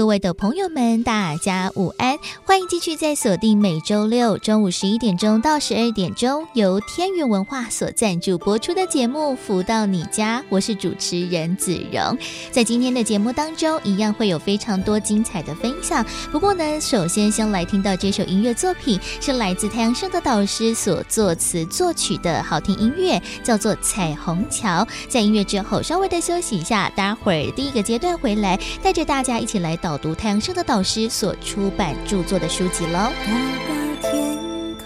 [0.00, 2.16] 各位的朋友们，大家午安！
[2.46, 12.16] 欢迎继续在锁定每周六中午十一点钟到十二点钟由天元文化所赞助播出的节目《福到你家》，我是主持人子荣。
[12.50, 16.02] 在今天的节目当中，一样会有非常多精彩的分享。
[16.32, 24.82] 不过呢，首先先来听到这首音乐作品，是来自太阳盛德导师所作词作曲的好听音乐，叫做《彩虹桥》。
[25.10, 29.76] 在音乐之后，稍微的休息一下，待会儿第一个阶段回来，带着大家一起来。
[29.82, 33.10] 到导读太阳盛德导师所出版著作的书籍喽。
[33.26, 33.32] 高
[33.66, 34.38] 高天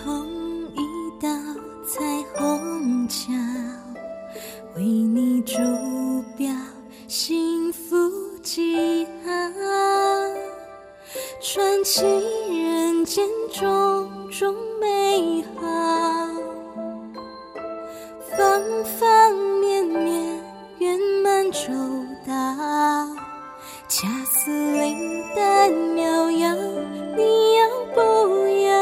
[0.03, 0.27] 空
[0.73, 1.29] 一道
[1.87, 2.01] 彩
[2.35, 3.31] 虹桥，
[4.77, 5.59] 为你筑
[6.39, 6.51] 标
[7.07, 8.11] 幸福
[8.43, 9.31] 记号，
[11.43, 12.03] 传奇
[12.49, 15.67] 人间种种美好，
[18.35, 18.63] 方
[18.99, 20.41] 方面面
[20.79, 21.69] 圆满周
[22.27, 22.35] 到。
[23.97, 26.53] 恰似灵丹妙药，
[27.17, 28.01] 你要不
[28.67, 28.75] 要？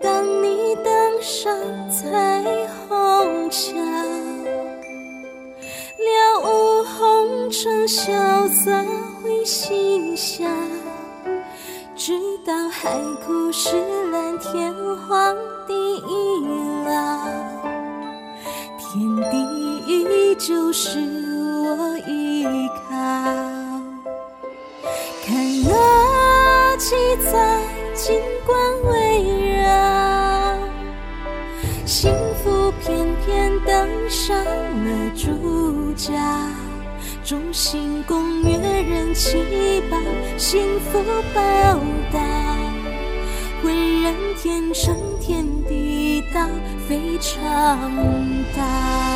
[0.00, 1.56] 当你登上
[1.88, 2.42] 彩
[2.88, 3.76] 虹桥，
[5.96, 8.84] 了无红尘，潇洒
[9.22, 10.44] 会心笑，
[11.94, 13.76] 直到海枯石
[14.10, 14.74] 烂，天
[15.06, 15.36] 荒
[15.68, 16.02] 地
[16.84, 17.28] 老，
[18.76, 19.38] 天地
[19.86, 21.31] 依旧是。
[21.64, 22.44] 我依
[22.88, 22.90] 靠，
[25.24, 27.62] 看那七彩
[27.94, 28.58] 金光
[28.90, 30.58] 围绕，
[31.86, 36.12] 幸福偏偏登上了主角，
[37.24, 39.96] 众星拱月人齐报，
[40.36, 40.98] 幸福
[41.32, 41.40] 报
[42.12, 42.18] 道，
[43.62, 46.40] 浑然天成天地道，
[46.88, 47.38] 非常
[48.56, 49.11] 大。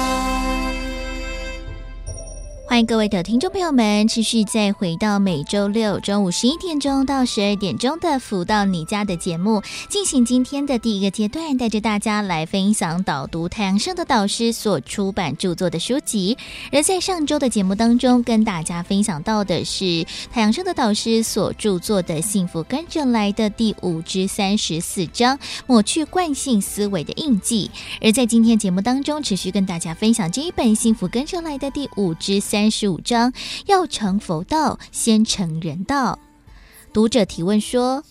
[2.76, 16.36] 欢迎各位的听众朋友们，持续再回到每周六中午十一点钟到十二点钟的“福到你家”的节目，进行今天的第一个阶段，带着大家来分享导读太阳盛的导师所出版著作的书籍。
[16.70, 27.70] 而在上周的节目当中，跟大家分享到的是太阳盛的导师所著作的《幸福跟着来的》第五至三十四章，抹去惯性思维的印记。
[28.03, 32.66] 而在今天节目当中，持续跟大家分享这一本《幸福跟着来的》第五至三。
[32.66, 33.32] 三十五章，
[33.66, 36.19] 要成佛道，先成人道。
[36.93, 38.03] 读者提问说：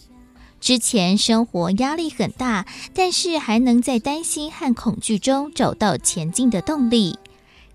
[0.62, 7.20] 之前生活压力很大，但是还能在担心和恐惧中找到前进的动力。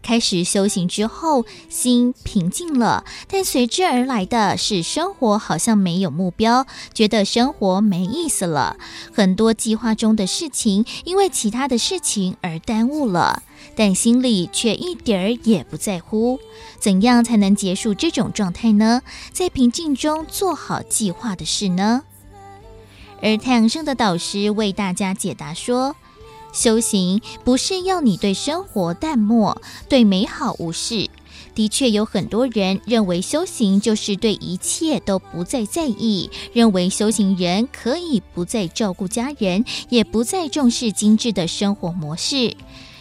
[0.03, 8.77] 开始修行之后，心平静了，但随之而来的是生活好像没有目标，觉得生活没意思了。
[9.13, 13.43] 很多计划中的事情，因为其他的事情而耽误了，
[13.77, 16.41] 但心里却一点儿也不在乎。
[16.79, 19.03] 怎样才能结束这种状态呢？
[19.33, 22.03] 在平静中做好计划的事呢？
[23.23, 25.95] 而太阳盛德导师为大家解答说。
[26.53, 31.09] 修行不是要你对生活淡漠，对美好无视。
[31.55, 42.57] 的确有很多人认为修行就是对一切都不再在意，认为修行人可以不再照顾家人，也不再重视精致的生活模式。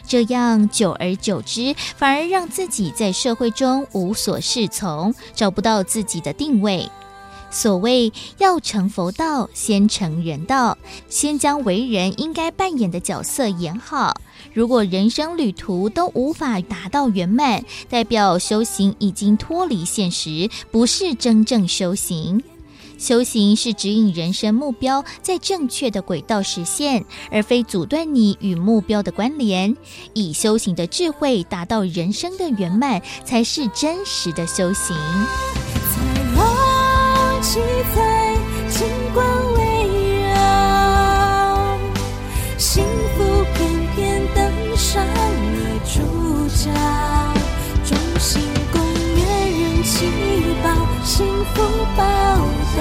[0.07, 6.89] 这样久而久之，反而让自己在社会中无所适从，找不到自己的定位。
[7.51, 10.77] 所谓要成佛道，先成人道，
[11.09, 14.21] 先将为人应该扮演的角色演好。
[14.53, 22.43] 如果人生旅途都无法达到圆满，代表修行已经脱离现实，不是真正修行。
[22.97, 29.75] 修行是指引人生目标在正确的轨道实现，而非阻断你与目标的关联。
[30.13, 34.95] 以修行的智慧达到人生的圆满，才是真实的修行。
[37.51, 37.57] 七
[37.95, 37.97] 彩
[38.69, 38.77] 金
[39.11, 39.25] 光
[39.55, 39.59] 围
[40.35, 40.37] 绕，
[42.59, 42.85] 幸
[43.17, 43.17] 福
[43.55, 43.57] 偏
[43.95, 44.37] 偏登
[44.77, 45.09] 上了
[45.83, 45.97] 主
[46.49, 46.69] 角，
[47.83, 48.39] 众星
[48.71, 48.79] 拱
[49.15, 49.19] 月
[49.49, 50.05] 人齐
[50.61, 50.69] 报，
[51.03, 51.25] 幸
[51.55, 51.63] 福
[51.97, 52.03] 报
[52.77, 52.79] 道，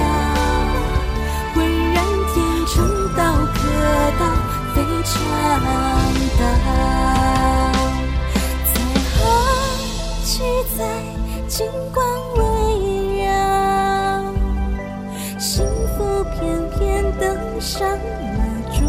[1.55, 1.57] 浑
[1.91, 1.97] 然
[2.35, 2.37] 天
[2.67, 2.77] 成
[3.15, 3.19] 道
[3.55, 3.57] 可
[4.19, 4.23] 道，
[4.75, 5.11] 非常
[6.37, 6.41] 道，
[8.67, 8.71] 彩
[9.17, 9.19] 虹
[10.23, 10.31] 七
[10.77, 10.77] 彩
[11.47, 11.57] 金
[11.91, 11.97] 光
[12.35, 12.39] 围
[17.19, 17.97] 登上了
[18.71, 18.79] 主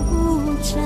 [0.62, 0.78] 角，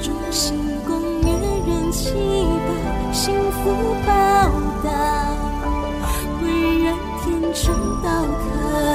[0.00, 0.56] 众星
[0.86, 1.26] 拱月
[1.66, 4.10] 人齐福报
[4.84, 4.86] 答，
[6.42, 6.44] 为
[6.84, 6.94] 人
[7.24, 8.44] 天成道可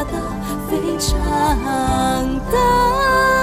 [0.06, 0.13] 道，
[0.69, 1.09] 非常
[2.51, 3.40] 大。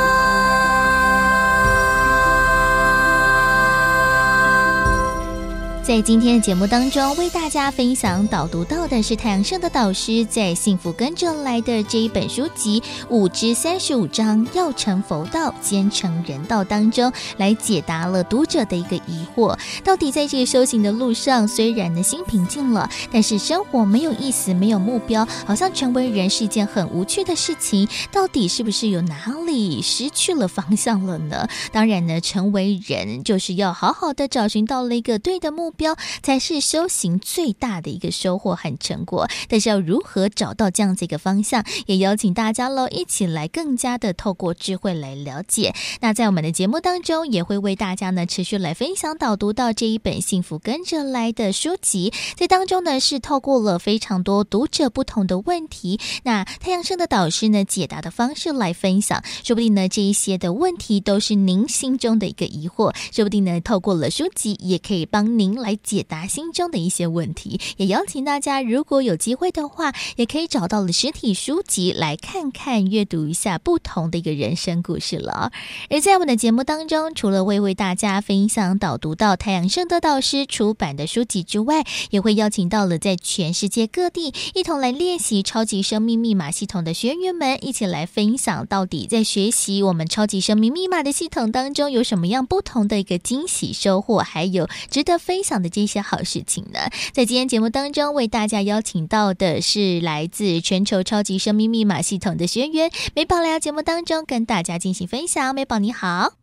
[5.88, 27.88] 在今天的节目当中，为大家分享导读到的是太阳盛的导师在《幸福跟着来的》这一本书籍五之三十五章“要成佛道，兼成人道”当中，来解答了读者的一个疑惑：到底在这个修行的路上，虽然呢心平静了，但是生活没有意思，没有目标，好像成为人是一件很无趣的事情。
[28.12, 31.48] 到底是不是有哪里失去了方向了呢？
[31.72, 35.77] 当然呢，成为人就是要好好的找寻到了一个对的目标。
[35.78, 45.72] 标才是修行最大的一个收获和成果，但是要如何找到这样子一个方向，也邀请大家喽，一起来更加的透过智慧来了解。
[46.00, 65.67] 那在我们的节目当中，也会为大家呢持续来分享导读到这一本《幸福跟着来的》书籍，在当中呢是透过了非常多读者不同的问题，那太阳升的导师呢解答的方式来分享，说不定呢这一些的问题都是您心中的一个疑惑，说不定呢透过了书籍也可以帮您来。
[65.68, 75.52] 来解答心中的一些问题，也邀请大家，如果有机会的话，也可以找到了实体书籍来看看、阅读一下不同的一个人生故事了。
[75.90, 96.80] 而在我们的节目当中，除了会为大家分享导读到太阳盛德导师出版的书籍之外，也会邀请到了在全世界各地一同来练习超级生命密码系统的学员们，一起来分享到底在学习我们超级生命密码的系统当中有什么样不同的一个惊喜收获，还有值得分享的这些好事情呢，
[97.12, 105.54] 在今天节目当中为大家邀请到的是来自全球超级生命密码系统的学员美宝来到节目当中跟大家进行分享。
[105.54, 106.34] 美宝你好，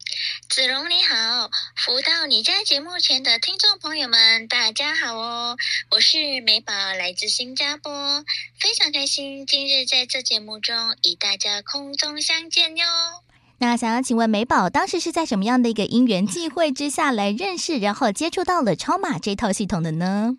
[0.50, 5.58] 子荣你好，福到你家节目前的听众朋友们大家好哦，
[5.92, 8.24] 我是美宝，来自新加坡，
[8.60, 12.86] 非常开心今日在这节目中与大家空中相见哟。
[13.60, 20.38] 那想要请问美宝，当时是在什么样的一个因缘际会之下来认识，然后接触到了超马这套系统的呢？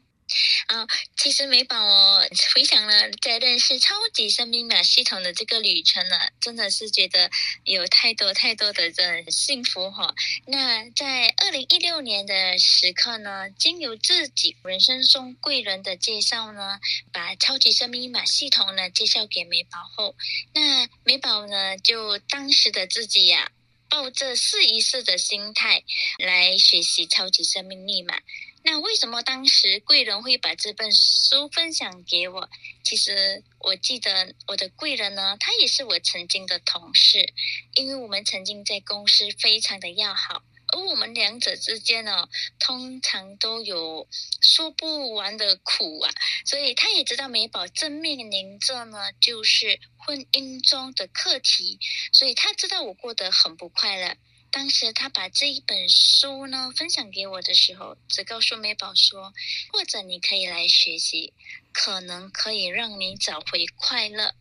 [0.67, 0.87] 啊、
[1.17, 7.31] 其实美宝我，回想了在认识超级生命密码系统的这个旅程呢，真的是觉得
[7.63, 10.15] 有太多太多的这幸福哈、
[10.47, 16.81] 那在二零一六年的时刻呢，经由自己人生中贵人的介绍呢，
[17.13, 20.17] 把超级生命密码系统呢介绍给美宝后，
[20.53, 23.53] 那美宝呢就当时的自己呀、
[23.89, 25.85] 抱着试一试的心态
[26.19, 28.19] 来学习超级生命密码。
[28.69, 32.51] 那为什么当时贵人会把这本书分享给我？
[32.83, 37.33] 其实我记得我的贵人呢，他也是我曾经的同事，
[37.75, 42.29] 因为我们曾经在公司非常的要好，而我们两者之间呢，
[42.59, 44.09] 通常都有
[44.41, 46.13] 说不完的苦啊，
[46.45, 51.79] 所以他也知道美宝正面临着呢，就是婚姻中的课题，
[52.13, 54.17] 所以他知道我过得很不快乐。
[54.57, 59.35] 当时他把这一本书呢分享给我的时候，只告诉美宝说
[59.71, 61.35] ：“或者你可以来学习，
[61.75, 64.35] 可能可以让你找回快乐。”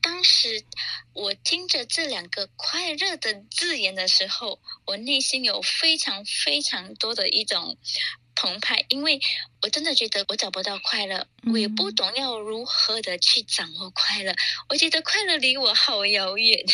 [0.00, 0.64] 当时
[1.12, 7.76] 我听着这两个快乐的字眼的时候，我内心有非常非常多的一种
[8.36, 9.20] 澎湃，因为
[9.62, 14.36] 我真的觉得我找不到快乐，我也不懂要如何的去掌握快乐，
[14.68, 16.64] 我觉得快乐离我好遥远。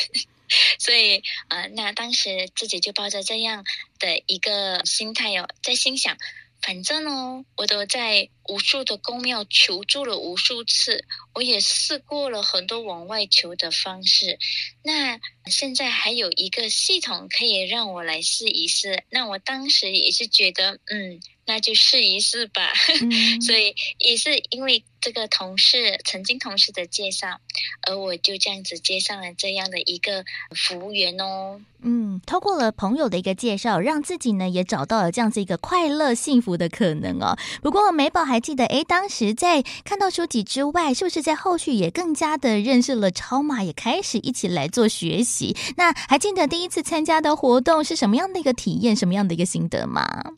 [0.78, 3.64] 所以，呃，那当时自己就抱着这样
[3.98, 6.16] 的一个心态哦，在心想，
[6.60, 14.38] 反正哦，我都在无数的宫庙求助了无数次，我也试过了很多往外求的方式，
[14.82, 21.20] 那现在还有一个系统可以让我来试一试，那我当时也是觉得，嗯。
[21.46, 22.72] 那就试一试吧，
[23.02, 27.38] 嗯、所以也是因为这个同事曾经同事的介绍，
[27.86, 30.24] 而我就这样子接上了这样的一个
[30.54, 31.60] 服务员哦。
[31.82, 37.36] 嗯，通过了朋友的一个介绍，让自己呢也找到了这样子一个快乐幸福的可能哦。
[37.62, 45.54] 不过美宝还记得，诶，当时在看到书籍之外，是不是在后续也更加的认识了超马，也开始一起来做学习？
[45.76, 50.32] 那还记得第一次参加的活动是什么样的一个体验，什么样的一个心得吗？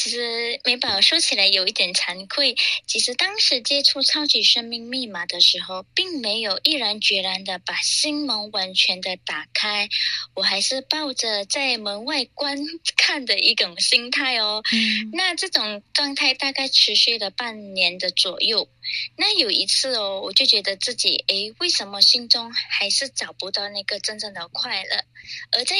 [0.00, 2.56] 其实美宝说起来有一点惭愧。
[2.86, 9.90] 其实当时接触超级生命密码的时候，并没有毅然决然的把心门完全的打开，
[10.34, 12.56] 我还是抱着在门外观
[12.96, 14.62] 看的一种心态哦。
[14.72, 15.10] 嗯。
[15.12, 18.70] 那这种状态大概持续了半年的左右。
[19.16, 25.04] 那有一次哦，我就觉得自己，诶，为什么心中还是找不到那个真正的快乐？
[25.52, 25.76] 而在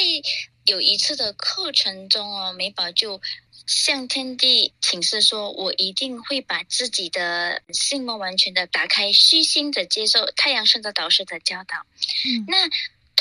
[0.65, 3.19] 有一次的课程中哦，美宝就。
[3.65, 11.77] 向天地请示说，我一定会把自己的心门完全的打开，虚心的接受太阳圣的导师的教导。
[12.25, 12.69] 嗯，那。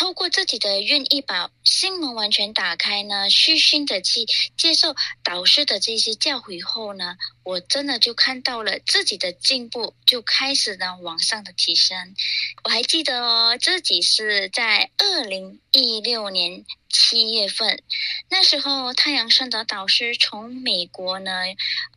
[0.01, 4.25] 透过自己的愿意把心门完全打开呢，虚心的去
[4.57, 12.17] 接受导师的这些教诲后呢，我真的就看到了自己的进步，就开始呢往上的提升。
[12.65, 17.83] 我还记得哦，自己是在二零一六年七月份，
[18.31, 21.31] 那时候太阳圣德导师从美国呢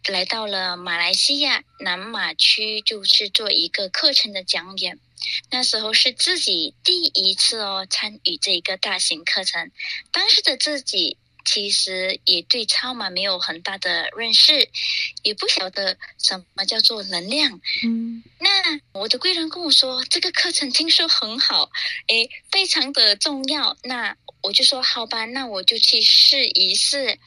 [0.09, 4.99] 来到了马来西亚南马区，就是做一个课程的讲演。
[5.51, 9.71] 那时候是自己第一次哦参与这一个大型课程，
[10.11, 14.69] 当时的自己其实也对超马没有很大的认识，
[15.23, 17.59] 也不晓得什么叫做能量。
[17.83, 18.49] 嗯，那
[18.93, 21.69] 我的贵人跟我说这个课程听说很好，
[22.07, 23.77] 诶，非常的重要。
[23.83, 27.19] 那我就说好吧，那我就去试一试。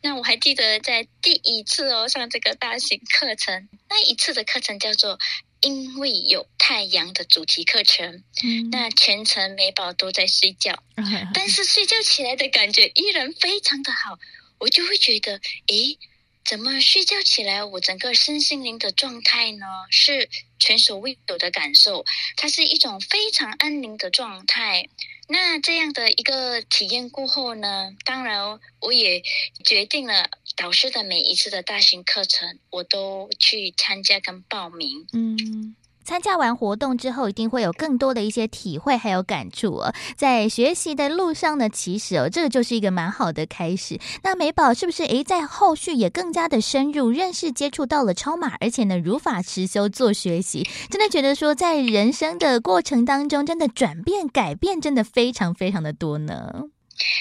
[0.00, 5.18] 那我还记得在第一次哦上这个大型课程，那一次的课程叫做。
[5.60, 10.82] 因为有太阳的主题课程，嗯，那全程美宝都在睡觉，
[11.34, 14.18] 但是睡觉起来的感觉依然非常的好，
[14.58, 15.98] 我就会觉得，诶，
[16.44, 19.66] 怎么睡觉起来我整个身心灵的状态呢？
[19.90, 22.04] 是前所未有的感受，
[22.36, 24.88] 它是一种非常安宁的状态。
[25.28, 29.22] 那这样的一个体验过后呢，当然我也
[29.64, 35.06] 决定了导师的每一次的大型课程，我都去参加跟报名。
[35.12, 35.76] 嗯。
[36.08, 39.92] 参加完活动之后，一定会有更多的一些体会还有感触哦。
[40.16, 44.00] 在学习的路上呢，其实哦，这个就是一个蛮好的开始。
[44.22, 56.70] 那美宝是不是诶，在后续也更加的深入认识、接触到了超马，而且呢，如法实修做学习，真的觉得说，在人生的过程当中，真的转变、改变，真的非常非常的多呢。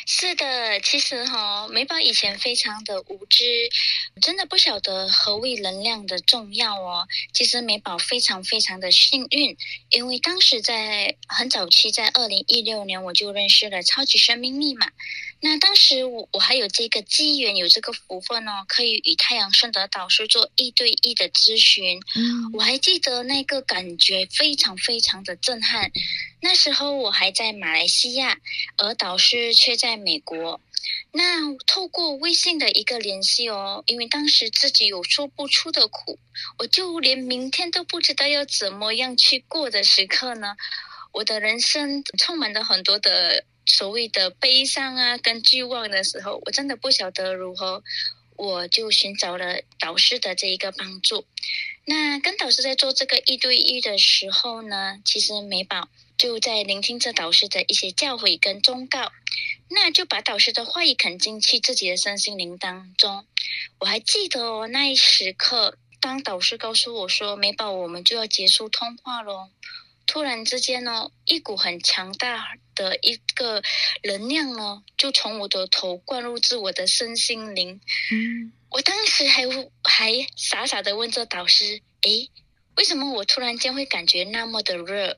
[0.06, 3.70] 是的，其实哈，美宝以前非常的无知，
[4.22, 7.08] 真的不晓得何谓能量的重要哦。
[7.34, 9.56] 其实美宝非常非常的幸运，
[9.90, 14.92] 因为当时在很早期，在二零一六年我就认识了超级生命密码。
[15.40, 22.02] 那当时我我还有这个机缘，有这个福分哦，可以与太阳圣德导师做一对一的咨询。
[22.16, 25.92] 嗯，我还记得那个感觉非常非常的震撼。
[26.42, 28.40] 那时候我还在马来西亚，
[28.78, 30.60] 而导师却在美国。
[31.12, 36.18] 那透过微信的一个联系哦，因为当时自己有说不出的苦，
[36.58, 40.56] 我就连明天都不知道要怎么样去过的时刻呢，
[41.12, 43.46] 我的人生充满了很多的。
[43.68, 47.84] 所谓的悲伤啊，跟绝望的时候，我真的不晓得如何，
[48.36, 51.26] 我就寻找了导师的这一个帮助。
[51.86, 59.12] 那跟导师在做这个一对一的时候呢，其实美宝就在聆听着导师的一些教诲跟忠告，
[59.70, 63.26] 那就把导师的话语啃进去自己的身心灵当中。
[63.80, 69.50] 我还记得哦，那一时刻，当导师告诉我说：“美宝，我们就要结束通话喽。”
[70.08, 73.62] 突然之间呢，一股很强大的一个
[74.04, 77.82] 能量呢，就从我的头灌入至我的身心灵。
[78.12, 79.44] 嗯，我当时还
[79.84, 82.30] 还傻傻的问这导师：“诶，
[82.78, 85.18] 为什么我突然间会感觉那么的热？”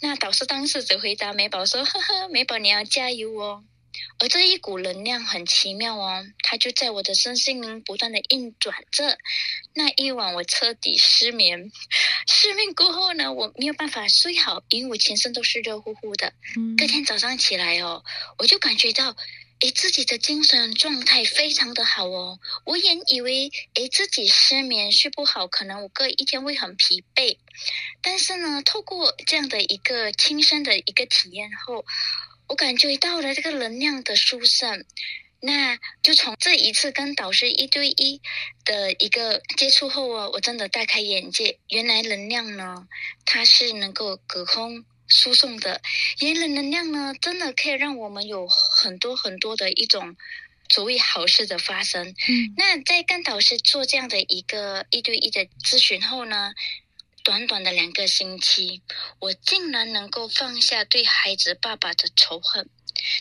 [0.00, 3.64] 那导师当时只回答美宝说：“呵呵，美宝你要加油哦。”
[4.18, 9.18] 而这一股能量很奇妙哦，它就在我的身心灵不断的运转着。
[9.74, 11.70] 那一晚我彻底失眠，
[12.26, 16.32] 失眠过后呢，我没有办法睡好，因为我全身都是热乎乎的。
[16.78, 18.04] 隔天早上起来哦，
[18.38, 19.16] 我就感觉到，
[19.60, 22.38] 诶，自己的精神状态非常的好哦。
[22.64, 27.38] 我原以为，诶，自己失眠睡不好，可能我隔一天会很疲惫。
[28.00, 31.84] 但是呢，透过这样的一个亲身的一个体验后。
[32.48, 34.84] 我感觉到了这个能量的殊胜，
[35.40, 38.20] 那就从这一次跟导师一对一
[38.64, 42.86] 的一个接触后啊，我真的大开眼界，原来能量呢，
[43.24, 45.80] 它是能够隔空输送的，
[46.20, 50.16] 原来能量呢，真的可以让我们有很多很多的一种
[50.68, 52.08] 所谓好事的发生。
[52.08, 56.52] 嗯，那在跟导师做这样的一个一对一的咨询后呢，
[57.24, 58.82] 短短的两个星期，
[59.18, 62.68] 我竟然能够放下对孩子爸爸的仇恨。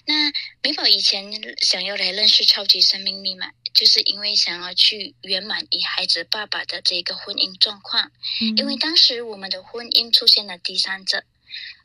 [0.05, 0.31] 那
[0.61, 1.31] 美宝以前
[1.61, 8.11] 想要来认识超级生命密码，就是因为想要去圆满与孩子爸爸的这个婚姻状况。
[8.41, 8.57] 嗯。
[8.57, 11.23] 因为当时我们的婚姻出现了第三者，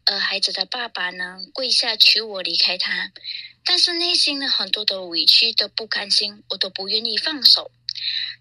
[0.05, 3.13] 而孩子的爸爸呢，跪下求我离开他，
[3.65, 7.71] 但是内心的很多的委屈都不甘心，我都不愿意放手。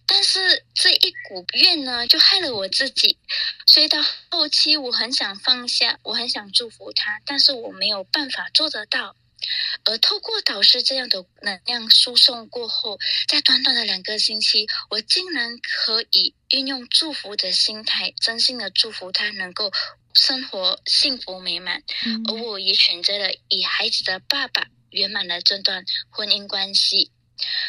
[0.08, 3.18] 但是这一股怨呢，就害了我自己。
[3.66, 9.16] 所以到后期，我很想放下，我很想祝福他，但是我没有办法做得到。
[9.84, 12.98] 而透过导师这样的能量输送过后，
[13.28, 19.72] 在短短的两个星期，我竟然可以运用祝福的心态，真心的祝福他能够
[20.14, 21.84] 生活幸福美满。
[22.06, 27.12] 嗯、而我也选择了以孩子的爸爸圆满的这段婚姻关系。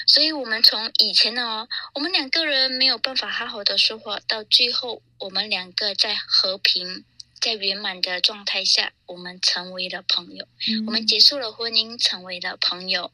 [0.06, 7.04] 所以，我们从以前呢，我们两个人没有办法好好的说话，到最后，我们两个在和平、
[7.38, 10.48] 在圆满的状态下，我们成为了朋友。
[10.68, 13.12] 嗯、我们结束了婚姻，成为了朋友。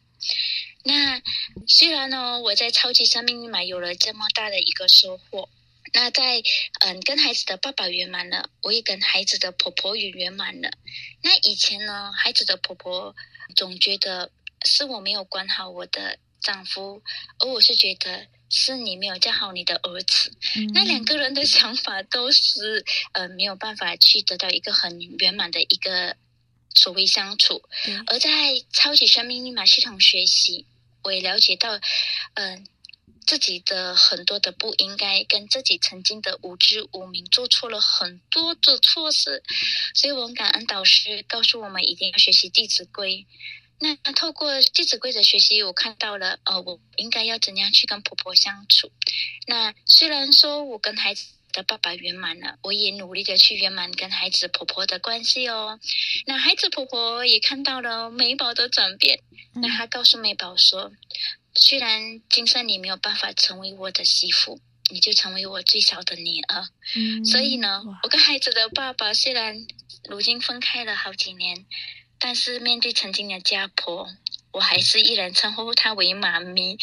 [0.85, 1.21] 那
[1.67, 5.49] 虽然呢，我在超级生命密码有了这么大的一个收获，
[5.93, 6.41] 那在
[6.87, 10.71] 嗯，跟孩子的爸爸圆满了，我也跟孩子的婆婆也圆满了。
[11.23, 13.17] 那以前呢，孩子的婆婆
[13.57, 14.31] 总觉得
[14.65, 16.21] 是我没有管好我的。
[16.45, 17.03] 丈夫，
[17.39, 26.17] 而我是觉得是你没有教好你的儿子，嗯、那两个人的想法都是呃没有办法去得到一个很圆满的一个
[26.75, 27.63] 所谓相处。
[27.89, 28.31] 嗯、而在
[28.71, 30.67] 超级生命密码系统学习，
[31.03, 31.79] 我也了解到，
[32.35, 32.65] 嗯、呃，
[33.27, 39.43] 自己的很多的不应该，跟自己曾经的无知无明，做错了很多的错事，
[39.95, 43.27] 所以我很感恩导师告诉我们一定要学习《弟子规》。
[43.81, 48.91] 那透过《弟子规》的学习，我看到了，呃，我应该要怎样去跟婆婆相处。
[49.47, 55.79] 那虽然说我跟孩子的爸爸圆满了，我也努力的去圆满跟孩子婆婆的关系哦。
[56.25, 59.21] 那孩子婆婆也看到了美宝的转变，
[59.55, 60.93] 那她告诉美宝说，
[61.55, 66.69] 虽然今生你没有办法成为我的媳妇，你就成为我最小的女儿。
[66.95, 69.67] 嗯，所以呢，我跟孩子的爸爸虽然
[70.09, 71.67] 如今分开了好几年。
[72.25, 74.09] 但是面对曾经的家婆，
[74.51, 76.79] 我还是依然称呼她为妈咪。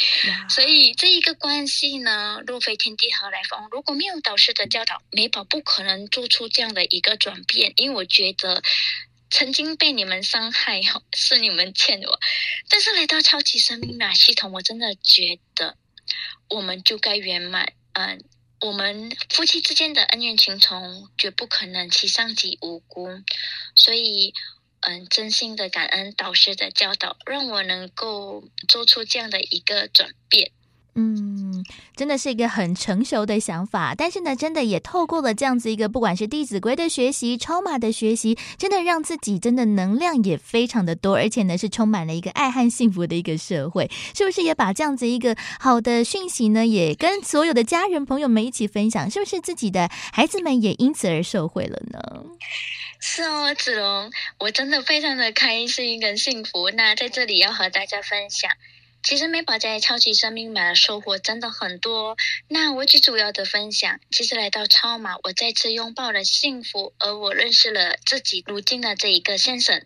[0.48, 3.68] 所以这一个关系呢，若非天地何来风？
[3.72, 7.74] 如果没有导师的教导，美宝不可能做出这样的一个转变。
[7.78, 8.62] 因为我觉得
[9.32, 10.80] 曾经被你们伤害，
[11.12, 12.20] 是你们欠我。
[12.70, 15.76] 但是来到超级生命码系统，我真的觉得
[16.50, 17.74] 我们就该圆满。
[17.94, 18.24] 嗯，
[18.60, 23.10] 我们夫妻之间的恩怨情仇，绝不可能其伤及无辜。
[23.76, 24.36] 所以。
[24.82, 30.52] 嗯，真心的感恩导师的教导，让我能够做出这样的一个转变。
[30.96, 31.51] 嗯，
[31.96, 44.42] 真的是一个很成熟的想法，但是呢，真的也透过了这样子一个，不管是弟子规的学习、超马的学习，真的让自己真的能量也非常的多，而且呢，是充满了一个爱和幸福的一个社会，是不是？
[44.44, 49.42] 也把这样子一个好的讯息呢，也跟所有的家人朋友们一起分享，是不是？
[49.42, 52.00] 自己的孩子们也因此而受惠了呢？
[53.00, 56.70] 是哦，子龙，我真的非常的开心跟幸福。
[56.70, 58.52] 那在这里要和大家分享，
[59.04, 62.16] 其实美宝在超级生命买的收获真的很多。
[62.48, 69.86] 那我最主要的分享，其实来到超马，我再次拥抱了幸福，而我认识了自己如今的这一个先生。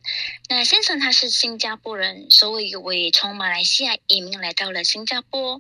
[0.49, 5.60] 那先生他是新加坡人，所以我也从马来西亚移民来到了新加坡。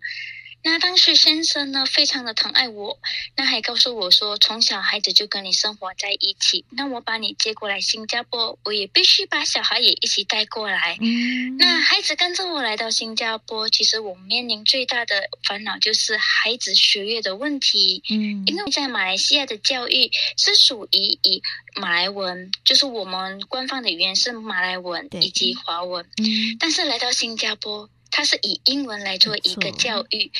[0.65, 2.97] 那当时先生呢，非常的疼爱我，
[3.35, 10.97] 那还告诉我说，从小孩子就跟你生活在一起，那我把你接过来新加坡，我也必须把小孩也一起带过来。
[10.99, 18.01] 嗯，那孩子跟着我来到新加坡，其实我面临最大的烦恼就是孩子学业的问题。
[18.09, 21.43] 嗯，因为在马来西亚的教育是属于以
[21.75, 26.03] 马来文，就是我们官方的语言是马来文以及华文。
[26.17, 27.87] 嗯，但是来到新加坡。
[28.17, 30.31] 他是以英文来做一个教育，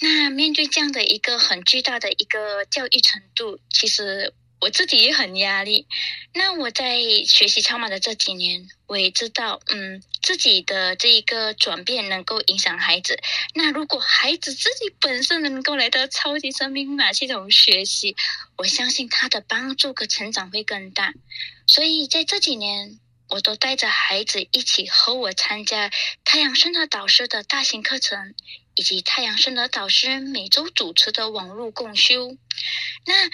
[0.00, 5.86] 那面对这样的一个很巨大的一个教育程度，其实我自己也很压力。
[6.34, 13.16] 那我在学习超马的这几年，我也知道，嗯，自己的这一个转变能够影响孩子。
[13.54, 18.16] 那如果孩子自己本身能够来到超级生命密码系统学习，
[18.56, 21.14] 我相信他的帮助和成长会更大。
[21.68, 22.98] 所以在这几年。
[23.32, 25.90] 我都带着孩子一起和我参加
[26.22, 28.34] 太阳升的导师的大型课程，
[28.74, 32.36] 以及太阳升的导师每周主持的网络共修。
[33.06, 33.24] 那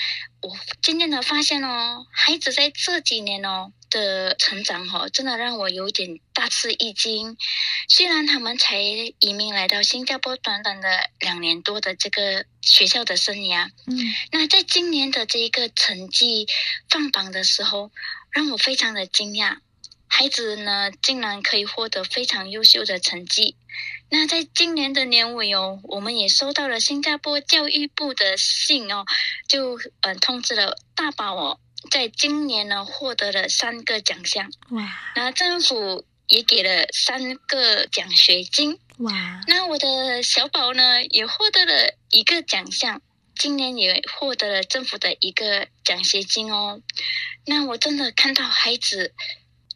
[0.41, 7.37] 我渐渐的发现哦，孩子在这几年哦的成长哦，真的让我有点大吃一惊。
[7.89, 16.47] 虽然他们才移民来到新加坡短短的两年多的这个学校的生涯，嗯，那在今年的这一个成绩
[16.89, 17.91] 放榜的时候，
[18.31, 19.59] 让我非常的惊讶。
[20.09, 23.57] 孩子呢，竟然可以获得非常优秀的成绩。
[24.11, 29.05] 那在今年的年尾哦，我们也收到了新加坡教育部的信哦，
[29.47, 34.51] 就嗯、呃、通知了大宝哦，在今年呢获得了三个奖项。
[34.71, 35.13] 哇！
[35.15, 38.81] 那政府也给了三个奖学金。
[39.01, 39.43] 哇！
[39.47, 43.03] 那我的小宝呢，也获得了一个奖项，
[43.37, 46.81] 今年也获得了政府的一个奖学金哦。
[47.45, 49.15] 那我真的看到孩子。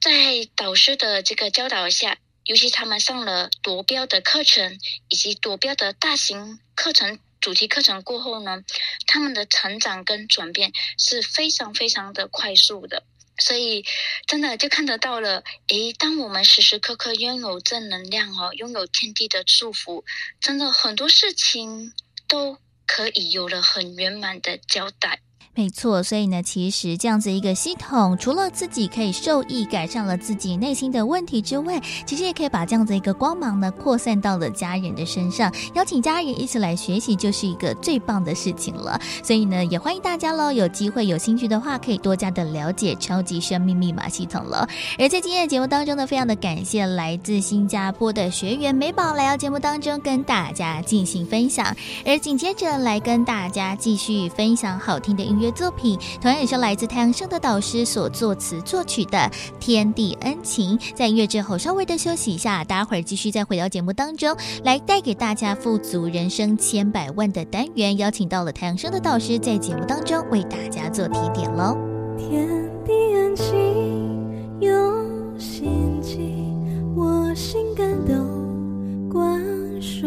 [0.03, 8.65] 在导师的这个教导下，尤其他们上了夺标的课程以及夺标的大型课程主题课程过后呢，
[9.07, 13.05] 他们的成长跟转变是非常非常的快速的。
[13.38, 13.85] 所以，
[14.27, 15.45] 真的就看得到了。
[15.69, 20.05] 诶，当我们时时刻刻拥有正能量哦，拥有天地的祝福，
[20.41, 21.95] 真的很多事情
[22.27, 25.21] 都可以有了很圆满的交代。
[25.55, 38.99] 没错，所以呢，其实这样子一个系统，除了自己可以受益，改善了自己内心的问题之外，其实也可以把这样子一个光芒呢扩散到了家人的身上，邀请家人一起来学习，就是一个最棒的事情了。
[39.23, 44.67] 所以呢，也欢迎大家喽，有机会有兴趣的话，可以多加的了解超级生命密码系统了。
[44.99, 55.41] 而在今天的节目当中呢，非常的感谢来自新加坡的学员美宝来到节目当中跟大家进行分享，而紧接着来跟大家继续分享好听的音乐。
[55.42, 59.18] 乐作品同样也是来自太阳升的导师所作词作曲的
[59.59, 60.78] 《天地恩情》。
[60.94, 71.76] 在音乐之后稍微的休息一下，待会儿继续再回到节目当中来带给大家富足人生千百万的单元，邀请到了太阳升的导师在节目当中为大家做提点喽。
[72.16, 72.48] 天
[72.87, 73.46] 地恩情
[74.61, 76.18] 用心记，
[76.94, 79.42] 我心感动，观
[79.81, 80.07] 受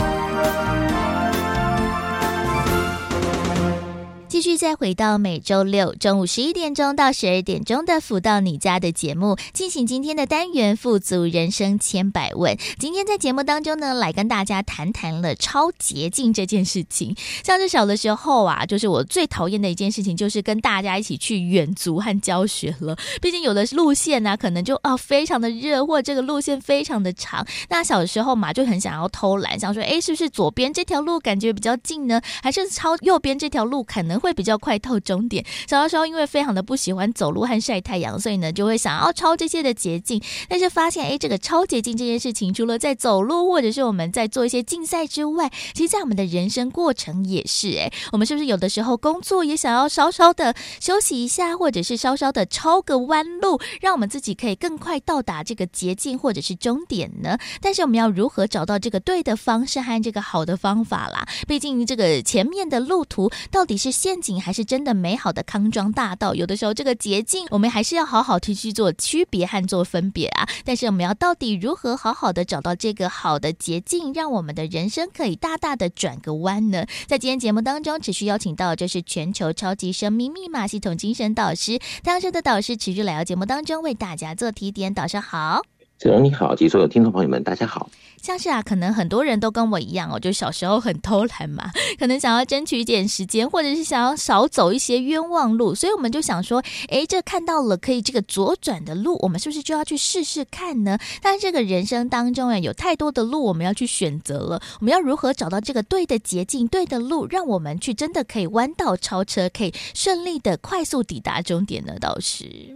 [4.41, 12.57] 继续再回到每周六中午十一点钟到十二点钟的《福到你家》的节目，进行今天的单元“富足人生千百问”。
[12.79, 17.15] 今天在节目当中呢，来跟大家谈谈了超捷径这件事情。
[17.45, 22.97] 像是小的时候啊，就是我最讨厌的一件事情，就是跟大家一起去远足和教学了。
[23.21, 27.45] 毕竟有的路线呢、可能就啊非常的热，或者这个路线非常的长。
[27.69, 32.19] 那小的时候嘛，就很想要偷懒，想说，哎，是不是左边这条路感觉比较近呢？
[32.41, 35.45] 还是超右边这条路可能会比较快到终点。
[35.67, 40.21] 小的时候因为非常的不喜欢走路和晒太阳，所以呢就会想要抄这些的捷径。
[40.47, 47.69] 但是发现，哎，这个抄捷径这件事情，除了在走路或者是我们在做一些竞赛之外，其实在我们的人生过程也是。
[47.77, 57.37] 哎，我们是不是有的时候工作也想要稍稍的休息一下，或者是稍稍的抄个弯路，让我们自己可以更快到达这个捷径或者是终点呢？
[57.61, 61.27] 但是我们要如何找到这个对的方式和这个好的方法啦？
[61.47, 64.61] 毕竟这个前面的路途到底是现景还是？
[64.71, 70.47] 真的美好的康庄大道，有的时候这个捷径，我们还是要好好去去做区别和做分别啊。
[70.63, 76.85] 但是我们要到底如何好好的找到这个好的捷径，让我们的人生可以大大的转个弯呢？
[77.07, 84.93] 在今天节目当中，持续邀请到就是全球超级生命密码系统精神导师，太阳盛德导师持续来到节目当中为大家做提点。
[84.93, 85.61] 导师好。
[86.01, 87.87] 子荣你好，及所有听众朋友们，大家好。
[88.23, 96.59] 像是啊，可能很多人都跟我一样哦，就小时候很偷懒嘛， 可能想要争取一点时间，或者是想要少走一些冤枉路，所以我们就想说，
[96.89, 100.97] 诶，这看到了可以这个左转的路，我们是不是就要去试试看呢？
[101.21, 111.93] 但是这个人生当中啊，有太多的路我们要去选择了，我们要如何找到这个对的捷径、对的路，让我们去真的可以弯道超车，可以顺利的快速抵达终点呢？
[111.99, 112.75] 倒是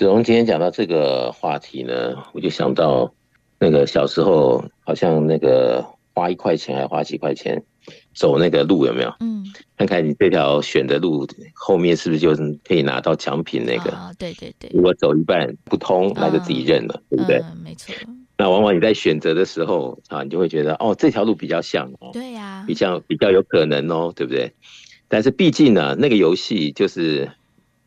[0.00, 3.12] 子荣今天讲到这个话题呢，我就想到。
[3.58, 5.84] 那个小时候好像那个
[6.14, 7.62] 花一块钱还花几块钱
[8.14, 9.12] 走那个路有没有？
[9.20, 9.44] 嗯，
[9.76, 13.90] 看看你这条选的路后面是不是就是可以拿到奖品那个？
[13.90, 14.70] 啊，对对对。
[14.72, 17.36] 如果走一半不通，那就自己认了，啊、对不对？
[17.40, 17.94] 嗯，没错。
[18.38, 24.50] 那往往你在选择的时候啊，你就会觉得哦，这条路比较像哦，对呀、啊，比较比较有可能哦，对不对？
[25.06, 27.30] 但是毕竟呢，那个游戏就是。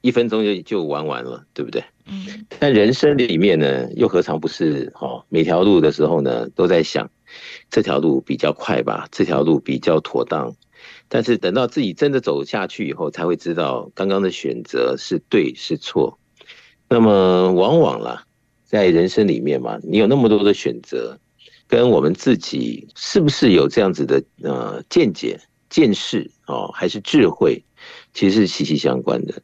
[0.06, 1.82] 一分钟就就玩完了，对不对？
[2.06, 2.46] 嗯。
[2.60, 4.92] 但人生里面呢，又何尝不是？
[4.96, 7.10] 哦，每条路的时候呢，都在想
[7.70, 10.56] 这条路比较快吧，这条路比较妥当。
[11.08, 16.20] 但是等到自己真的走下去以后，才会知道刚刚的选择是对是错。
[16.89, 18.26] 那么往往啦，
[18.66, 21.18] 在人生里面嘛，你有那么多的选择，
[21.68, 25.39] 跟我们自己是不是有这样子的呃见解、
[25.70, 27.63] 见识哦，还是智慧，
[28.13, 29.42] 其实是息息相关的。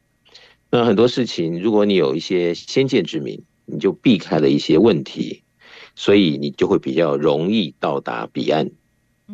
[0.71, 5.41] 那很多事情，如果你有一些先见之明，你就避开了一些问题，
[5.95, 8.69] 所以你就会比较容易到达彼岸，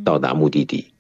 [0.06, 0.94] 到达目的地。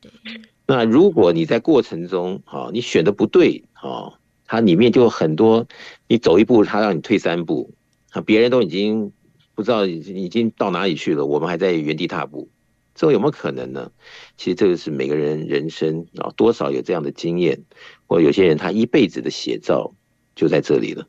[0.67, 5.65] 那如果你在过程中，哈，你选的不对，哈，它里面就有很多，
[6.09, 7.73] 你走一步，它让你退三步，
[8.11, 9.13] 啊，别人都已经
[9.53, 12.49] 不知道已经到哪里去了，我们还在原地踏步，
[12.93, 13.89] 这有没有可能呢？
[14.35, 17.63] 其实这个是每个人人生啊，多少有这样的经验，
[18.05, 19.93] 或有些人他一辈子的写照。
[20.35, 21.07] 就在这里了，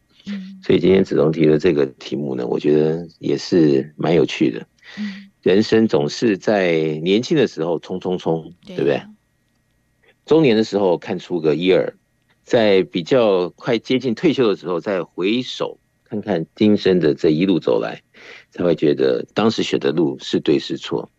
[0.63, 4.67] 所以今天子龙提的这个题目呢，我觉得也是蛮有趣的。
[5.43, 9.03] 人生总是在年轻的时候冲冲冲，对不对？
[10.25, 11.95] 中年的时候看出个一二，
[12.43, 18.03] 在比较快接近退休的时候再回首看看今生的这一路走来，
[18.51, 21.11] 才会觉得当时选的路是对是错。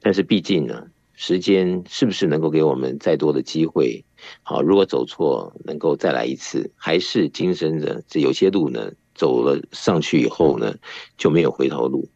[0.00, 4.04] 但是毕竟呢，时间是不是能够给我们再多的机会？
[4.42, 10.76] 好，如果走错，能够再来一次，还是今生的这有些路呢，走了上去以后呢，
[11.16, 12.08] 就没有回头路。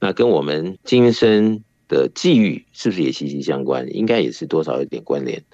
[0.00, 3.94] 那跟我们今生的际遇是不是也息息相关？
[3.94, 5.44] 应该也是多少有点关联。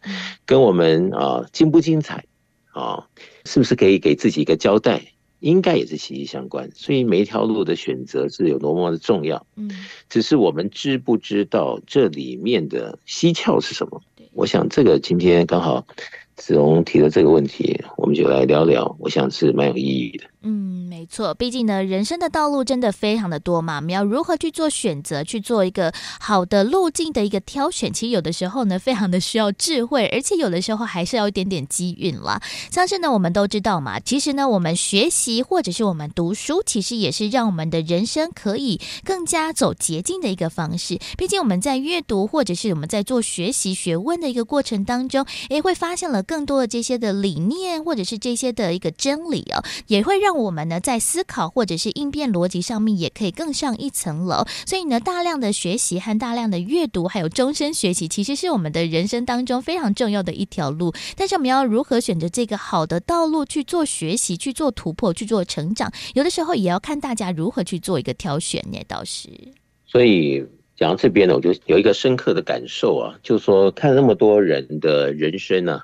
[0.46, 2.24] 跟我们啊精不精彩
[2.72, 3.08] 啊，
[3.44, 5.02] 是不是可以给自己一个交代？
[5.44, 6.70] 应该也是息息相关。
[6.74, 9.46] 所以每一条路的选择是有多么的重要。
[9.56, 9.70] 嗯，
[10.08, 14.00] 只是我们知不知道这里面的蹊跷是什么？
[14.32, 15.86] 我想这个今天刚好
[16.36, 18.96] 子荣提的这个问题，我们就来聊聊。
[18.98, 20.24] 我想是蛮有意义的。
[20.46, 32.42] 嗯，没错，毕竟呢，人生的道路真的非常的多嘛，我们要如何去做选择，去做一个好的路径的一个挑选，其实有的时候呢，非常的需要智慧，而且有的时候还是要一点点机运啦。
[32.70, 40.98] 像是呢，我们都知道嘛，其实呢，我们学习或者是我们读书，其实也是让我们的人生可以更加走捷径的一个方式。
[41.16, 50.34] 毕竟我们在阅读或者是我们在做学习学问的一个过程当中，诶，会发现了更多的这些的理念，或者是这些的一个真理哦，也会让。
[50.34, 54.44] 我们呢，在思考或者是应变逻辑上面，也可以更上一层楼。
[54.66, 60.92] 所以呢，大量的学习和大量的阅读，还有终身学习，其实是我们的人生当中非常重要的一条路。
[61.16, 65.92] 但是，我们要如何选择这个好的道路去做学习、去做突破、去做成长？
[66.14, 68.78] 有的时候也要看大家如何去做一个挑选呢？
[68.88, 69.28] 倒是。
[69.86, 70.44] 所以
[70.76, 75.80] 讲到这边呢，我就有一个深刻的感受啊，就是说看那么多人的人生呢、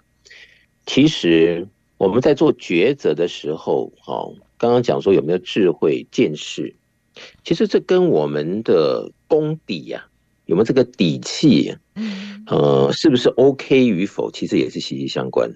[0.90, 1.68] 其实。
[1.98, 6.74] 我们在做抉择的时候，哦，刚刚讲说有没有智慧见识，
[7.44, 10.06] 其实这跟我们的功底呀，
[10.46, 11.76] 有没有这个底气，
[12.46, 15.52] 呃，是不是 OK 与否，其实也是息息相关。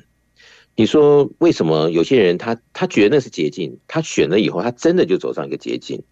[0.76, 6.02] 你说为什么有些人他他觉得那是捷径，他选了以后，他真的就走上一个捷径？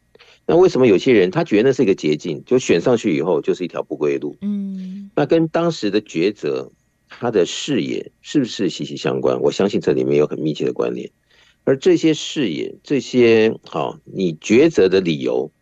[0.47, 4.35] 那为什么有些人他觉得那是一个捷径，就选上去以后就是一条不归路？
[4.41, 6.73] 嗯，那跟当时的抉择。
[7.21, 9.41] 他的视野是不是息息相关？
[9.41, 11.11] 我相信这里面有很密切的关联。
[11.65, 15.53] 而这些视野，这些好，你抉择的理由，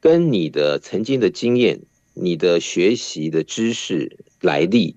[0.00, 1.80] 跟你的曾经的经验、
[2.14, 4.94] 你的学习的知识来历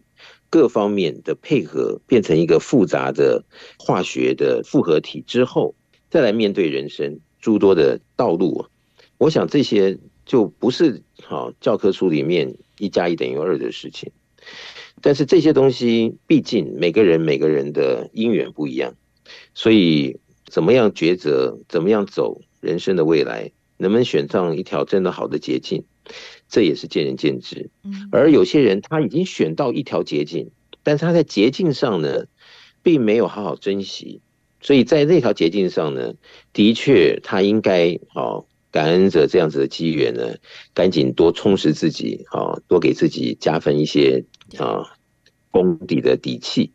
[0.51, 3.43] 各方面的配合，变成一个复杂的
[3.79, 5.73] 化学的复合体之后，
[6.11, 8.65] 再来面对人生诸多的道路。
[9.17, 14.11] 我想这些就不是好教科书里面一加一等于二的事情。
[15.01, 18.95] 但是这些东西，毕竟每个人每个人的因缘不一样，
[19.53, 25.83] 所以怎么样抉择，怎么样走人生的未来，能不能选上一条真的好的捷径，
[26.49, 27.69] 这也是见仁见智。
[28.11, 30.51] 而有些人他已经选到一条捷径，
[30.83, 32.25] 但是他在捷径上呢，
[32.83, 34.21] 并没有好好珍惜，
[34.61, 36.13] 所以在那条捷径上呢，
[36.53, 40.35] 的确他应该哦，感恩着这样子的机缘呢，
[40.73, 44.23] 赶紧多充实自己，啊，多给自己加分一些
[44.57, 44.83] 啊
[45.49, 46.71] 功底的底气，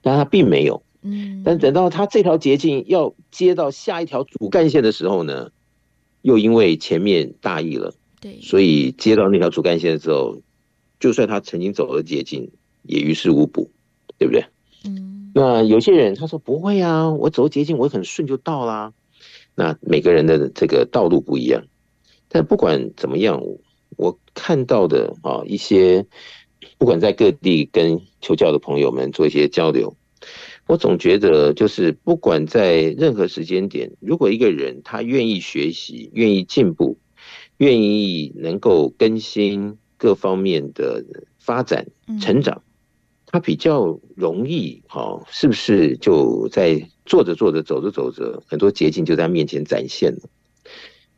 [0.00, 0.82] 但他并没有。
[1.02, 5.50] 嗯，但等到他这条捷径要接到下一条主干线的时候呢，
[6.20, 10.40] 又因为前面大意了，对，所以接到那条主干线的时候，
[11.00, 13.72] 就算他曾经走了捷径，也于事无补，
[14.16, 14.46] 对不对？
[14.84, 18.92] 嗯，那有些人他说不会啊，我走捷径我很顺就到啦。
[19.56, 21.64] 那每个人的这个道路不一样，
[22.28, 23.42] 但不管怎么样，
[23.96, 26.06] 我看到的啊一些，
[26.82, 29.96] 不管在各地跟求教的朋友们做一些交流。
[30.66, 36.98] 我总觉得，就是不管在任何时间点，如果一个人他愿意学习、愿意进步、
[37.58, 41.04] 愿意能够更新各方面的
[41.38, 41.86] 发展、
[42.20, 42.64] 成长，
[43.26, 50.22] 他比较容易，哈，是不是就在做着做着、走着走着，很多捷径就在面前展现了？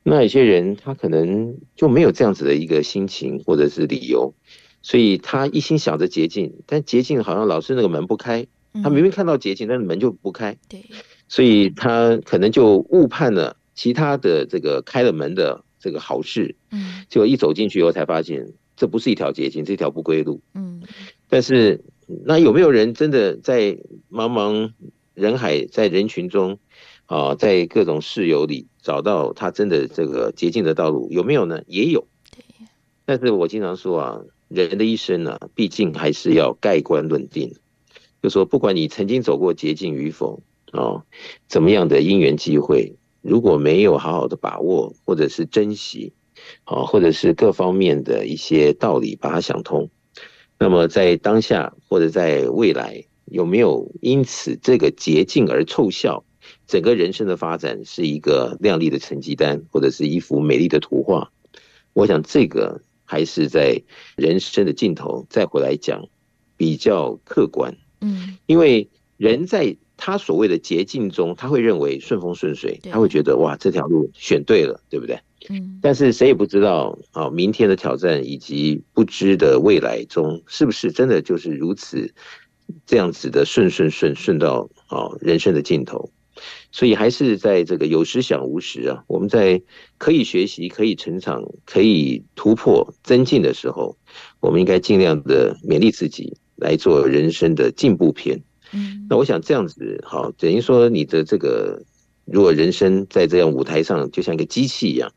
[0.07, 4.35] 那有些人他可能就没有这样子的一个心情或者是理由，
[4.85, 8.47] 所以他一心想着捷径，但捷径好像老是那个门不开。
[8.83, 10.85] 他明明看到捷径，但是门就不开，对，
[11.29, 20.83] 所以他可能就误判了其他的这个开了门的这个好事，嗯，结果一走进去以后才发现这不是一条捷径，这条不归路，嗯，
[21.29, 21.85] 但是
[22.27, 23.79] 那有没有人真的在
[24.11, 24.73] 茫茫
[25.15, 26.59] 人海，在人群中
[27.07, 31.09] 啊，在各种室友里找到他真的这个捷径的道路？
[31.13, 31.63] 有没有呢？
[31.69, 32.45] 也有，对，
[33.05, 37.55] 但是我经常说啊，人的一生呢，毕竟还是要盖棺论定。
[38.23, 41.03] 就说不管你曾经走过捷径与否，哦，
[41.49, 46.13] 怎么样的因缘机会，如果没有好好的把握或者是珍惜，
[46.67, 49.91] 哦，或者是各方面的一些道理把它想通，
[50.59, 56.25] 那么在当下或者在未来，有没有因此这个捷径而凑效，
[56.67, 61.31] 整个人生的发展是一个亮丽的成绩单，或者是一幅美丽的图画？
[61.93, 63.83] 我想这个还是在
[64.17, 66.09] 人生的尽头再回来讲
[66.57, 67.77] 比较客观。
[68.01, 75.19] 嗯，因为人在他所谓的捷径中，他会认为顺风顺水，他会觉得哇，这条路选对了，对不对？
[75.49, 75.79] 嗯。
[75.81, 82.13] 但是谁也不知道啊，明天的挑战以及不知的未来中，是不是真的就是如此
[82.87, 86.11] 这样子的顺顺顺顺到啊人生的尽头？
[86.73, 89.61] 所以还是在这个有时想无时啊，我们在
[89.99, 93.97] 可以学习、可以成长、可以突破、增进的时候，
[94.41, 96.37] 我们应该尽量的勉励自己。
[96.57, 98.41] 来做人生的进步篇，
[98.73, 101.83] 嗯，那我想这样子好，等于说你的这个，
[102.27, 105.13] 如果人生在这样舞台上，就像一个机器一样，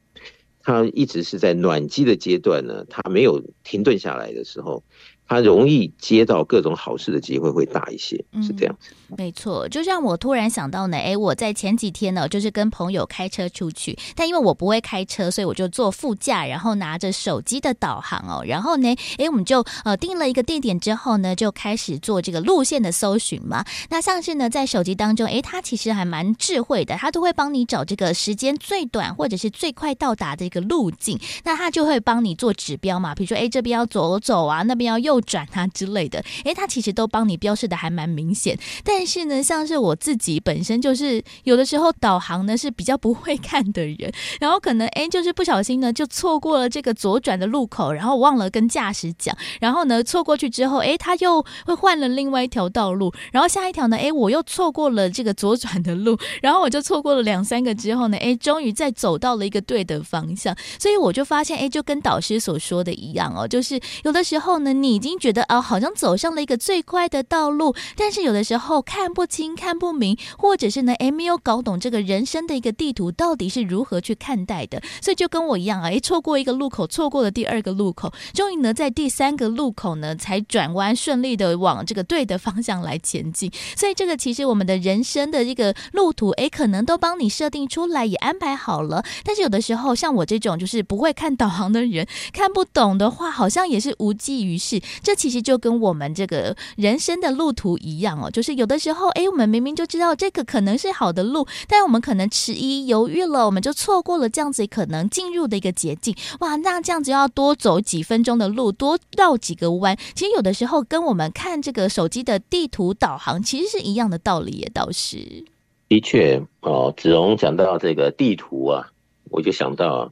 [0.63, 4.83] 它一直是在暖机的阶段呢，它没有停顿下来的时候。
[5.27, 8.91] 他容易接到各种好事的机会会大一些，是这样子。
[9.09, 23.65] 嗯，没错，就像我突然想到呢，哎，我在前几天呢，就是跟朋友开车出去，但因为我不会开车，所以我就坐副驾，然后拿着手机的导航哦，然后呢，哎，我们就呃定了一个地点之后呢，就开始做这个路线的搜寻嘛。
[23.89, 35.16] 那像是呢，在手机当中，哎，它其实还蛮智慧的，它都会帮你找这个时间最短或者是最快到达的一个路径，那它就会帮你做指标嘛，比如说，哎，这边要左走啊，那边要右。
[35.21, 38.57] 转啊之类的，诶，他其实都帮你标示的还蛮明显。
[38.83, 83.49] 但是呢，像是我自己本身就是有的时候导航呢是比较不会看的人， 然后可能诶就是不小心呢就错过了这个左转的路口，然后忘了跟驾驶讲，然后呢错过去之后，诶他又会换了另外一条道路，然后下一条呢，诶我又错过了这个左转的路， 然后我就错过了两三个之后呢，诶终于再走到了一个对的方向，所以我就发现，诶就跟导师所说的一样哦，就是有的时候呢，你您觉得啊，好像走上了一个最快的道路，但是有的时候看不清、看不明，或者是呢，诶，没有搞懂这个人生的一个地图到底是如何去看待的，所以就跟我一样啊，诶，错过一个路口，错过了第二个路口，终于呢，在第三个路口呢，才转弯顺利的往这个对的方向来前进。
[83.77, 89.05] 所以这个其实我们的人生的这个路途，诶，可能都帮你设定出来，也安排好了。
[89.23, 94.81] 但是有的时候，像我这种就是不会看导航的人，看不懂的话，好像也是无济于事。
[95.01, 106.15] 这其实就跟我们这个人生的路途一样哦，就是有的时候，哎，我们明明就知道这个可能是好的路，但我们可能迟疑犹豫了，我们就错过了这样子可能进入的一个捷径。
[106.39, 115.45] 哇，那这样子要多走几分钟的路，多绕几个弯，其实有的时候跟我们看这个手机的地图导航其实是一样的道理，也倒是。
[115.89, 118.89] 的确，哦，子荣讲到这个地图啊，
[119.29, 120.11] 我就想到，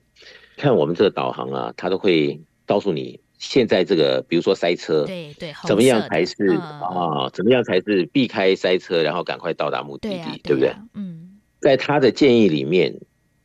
[0.58, 7.30] 看我们这个导航啊，它都会告诉你现在这个，比如说塞车，对对，怎么样才是啊？
[7.34, 10.74] 怎么样才是避开塞车，然后赶快到达目的地，对不对？
[10.94, 13.00] 嗯，在他的建议里面，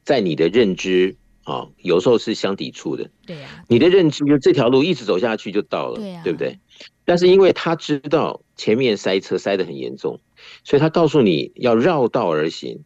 [0.04, 3.10] 在你的认知啊，有时候是相抵触的。
[3.26, 6.58] 对呀，你的认知就这条路一直走下去就到了，对呀，对不对？
[7.04, 10.20] 但是因为他知道前面塞车塞得很严重，
[10.62, 12.84] 所以他告诉你要绕道而行。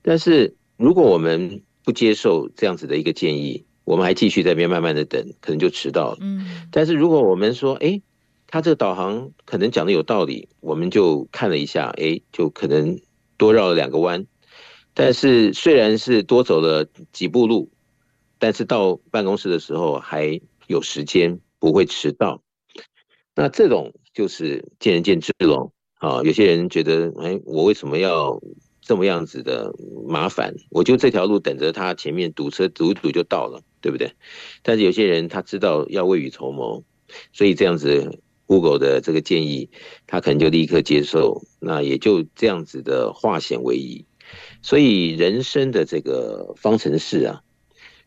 [0.00, 6.18] 但是如果我们不接受这样子的一个建议，我们还继续在那边慢慢的等，可能就迟到了。
[6.20, 6.66] 嗯。
[6.72, 8.02] 但是如果我们说，哎，
[8.48, 12.98] 他这个导航可能讲的有道理，我们就看了一下，哎，就可能
[13.36, 14.26] 多绕了两个弯。
[14.92, 17.70] 但是虽然是多走了几步路，
[18.38, 22.42] 但是到办公室的时候还有时间，不会迟到。
[23.36, 28.40] 那这种就是见仁见智喽，啊，有些人觉得，哎，我为什么要
[28.80, 29.72] 这么样子的
[30.08, 30.54] 麻烦？
[30.70, 34.14] 我就这条路等着他前面堵车堵一堵就到了，对不对？
[34.64, 36.82] 但是有些人他知道要未雨绸缪，
[37.32, 39.70] 所以这样子 Google 的这个建议，
[40.08, 44.04] 他可能就立刻接受，那也就这样子的化险为夷。
[44.60, 47.42] 所以人生的这个方程式啊，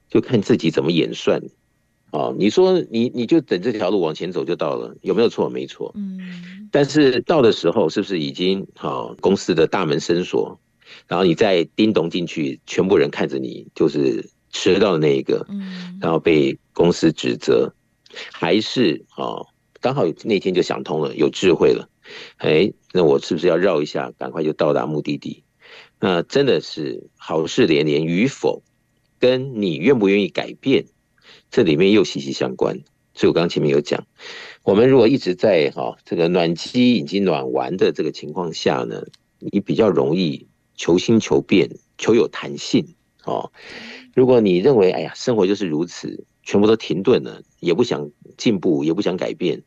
[0.10, 1.42] 就看自己怎么演算。
[2.12, 5.48] 哦，你说你你就等这条路往前走就到了，有没有错？
[5.48, 5.94] 没错。
[5.96, 6.68] 嗯。
[6.74, 10.60] 但是到的时候是不是已经好公司的大门深锁，
[11.08, 17.74] 然后你再叮咚进去，全部人看着你就是迟到的那一个，嗯，然后被公司指责，
[18.32, 19.48] 还是哦
[19.82, 21.90] 刚好那天就想通了，有智慧了，
[22.38, 25.44] 哎，那我是不是要绕一下，赶快就到达目的地？
[26.00, 28.64] 那真的是好事连连与否，
[29.20, 30.86] 跟你愿不愿意改变。
[31.52, 32.80] 这里面又息息相关，
[33.14, 34.06] 所以我刚刚前面有讲，
[34.64, 39.04] 我们如果一直在哈这个暖机已经暖完的这个情况下呢，
[39.40, 43.52] 你比较容易求新求变，求有弹性哦。
[44.20, 49.64] 如果你认为哎呀生活就是如此，全部都停顿了，也不想进步，也不想改变，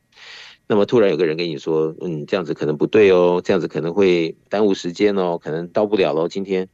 [0.67, 6.69] 那么突然有个人跟你说，嗯，这样子可能不对哦，这样子可能会耽误时间哦，可能到不了喽，今天，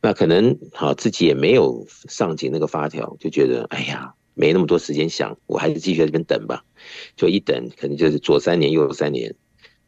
[0.00, 4.14] 那可能好自己也没有上紧那个发条，就觉得哎呀。
[4.40, 6.64] 没那么多时间想，我还是继续在这边等吧。
[7.16, 9.34] 就一等，可能就是左三年右三年，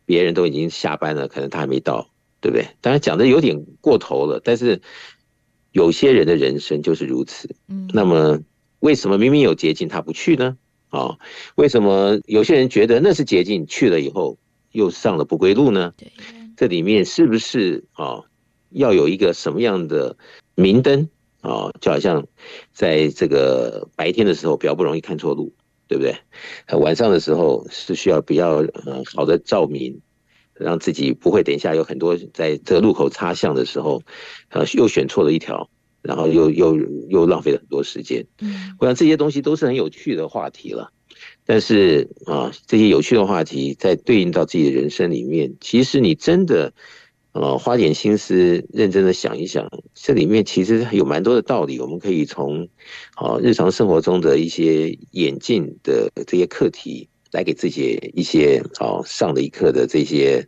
[0.05, 2.11] 别人都已经下班了，可能他还没到，
[2.41, 2.67] 对不对？
[2.81, 4.83] 当然讲的有点过头了，但是
[5.73, 7.55] 有些人的人生就是如此。
[7.69, 8.41] 嗯，那么
[8.81, 10.57] 为什么明明有捷径他不去呢？
[10.89, 11.19] 啊、哦，
[11.55, 14.37] 为什么有些人觉得那是捷径，去了以后
[14.73, 15.95] 又上了不归路呢？
[15.97, 16.11] 对，
[16.57, 18.25] 这里面是不是啊、哦，
[18.71, 20.17] 要有一个什么样的
[20.57, 21.09] 明灯？
[21.43, 22.27] 哦，就好像
[22.73, 25.53] 在这个白天的时候比较不容易看错路，
[25.87, 26.15] 对不对？
[26.79, 30.01] 晚上的时候是需要比较呃好的照明，
[30.61, 34.03] 让自己不会等一下有很多在这个路口擦向的时候，
[34.51, 35.69] 呃又选错了一条，
[36.03, 36.77] 然后又又
[37.09, 38.27] 又浪费了很多时间。
[38.41, 40.93] 嗯，我想这些东西都是很有趣的话题了，
[41.47, 46.73] 但是啊，这些有趣的话题在对应到自己的人生里面，其实你真的。
[47.33, 52.67] 呃，花点心思，认真的想一想，这里面其实有蛮多的道理，我们可以从，
[53.15, 60.47] 啊，日常生活中的一些演进的这些课题，来给自己一些哦上的一课的这些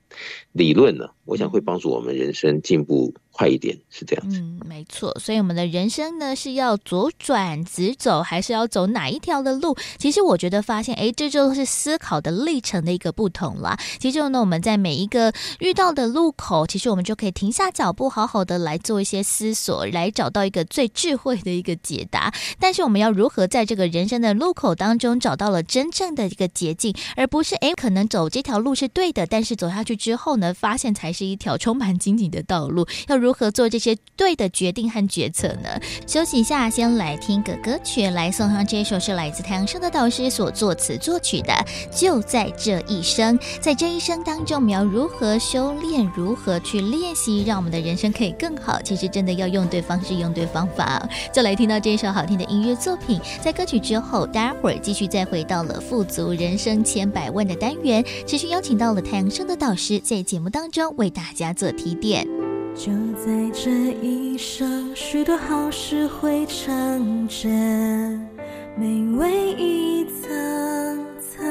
[0.53, 3.13] 理论呢，我想会帮助我们人生进步。
[3.35, 5.11] 快一点是这样子，嗯，没错。
[5.19, 9.75] 所以我们的人生呢，是要左转直走，还是要走哪一条的路？
[9.97, 13.79] 其实我觉得发现，哎，这就是思考的历程的一个不同啦。
[13.99, 22.35] 其实呢，我们在每一个遇到的路口，其实我们就可以停下脚步，好好的来做一些思索，来找到一个最智慧的一个解答。
[22.61, 32.87] 但是我们要如何在这个人生的路口当中找到了真正的一个捷径，而不是哎，可能走这条路是对的，但是走下去之后，发现才是一条充满荆棘的道路。
[33.09, 35.69] 要如何做这些对的决定和决策呢？
[36.07, 41.53] 休息一下，先来听个歌曲，来送上这一首是来自太阳升的导师所作词作曲的
[41.95, 43.39] 《就在这一生》。
[43.61, 48.81] 在这一生当中，我们要如何修炼，如何去练习，让我们的人生可以更好？
[48.81, 51.07] 其实真的要用对方式，用对方法。
[51.33, 62.27] 就来听到这一首好听的音乐作品，在歌曲之后，待会儿继续再回到了富足人生千百万的单元，持续邀请到了太阳升的导师在节目当中为大家做提点。
[62.75, 62.91] 就
[63.23, 63.71] 在这
[64.01, 68.27] 一生，许多好事会成真，
[68.75, 71.45] 美味一层层。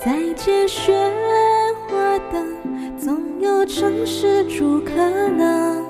[0.00, 0.92] 再见喧
[1.88, 4.94] 哗灯，总有城市住可
[5.28, 5.84] 能。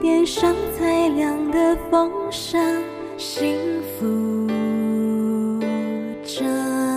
[0.00, 2.84] 点上才亮的风声，
[3.18, 3.58] 幸
[3.98, 4.46] 福
[6.24, 6.89] 着。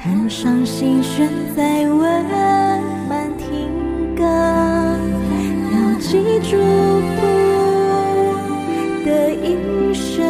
[0.00, 2.00] 弹上心弦，再温
[3.08, 4.22] 慢听歌，
[5.72, 6.56] 要记住
[7.16, 7.20] 佛
[9.04, 10.24] 的一生，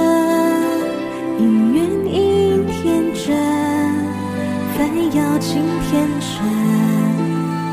[1.39, 3.37] 因缘因天真，
[4.75, 6.43] 凡要情天神，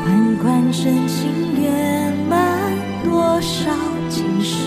[0.04, 1.32] 款款深情
[1.62, 2.36] 圆满
[3.04, 3.72] 多少
[4.10, 4.66] 今生。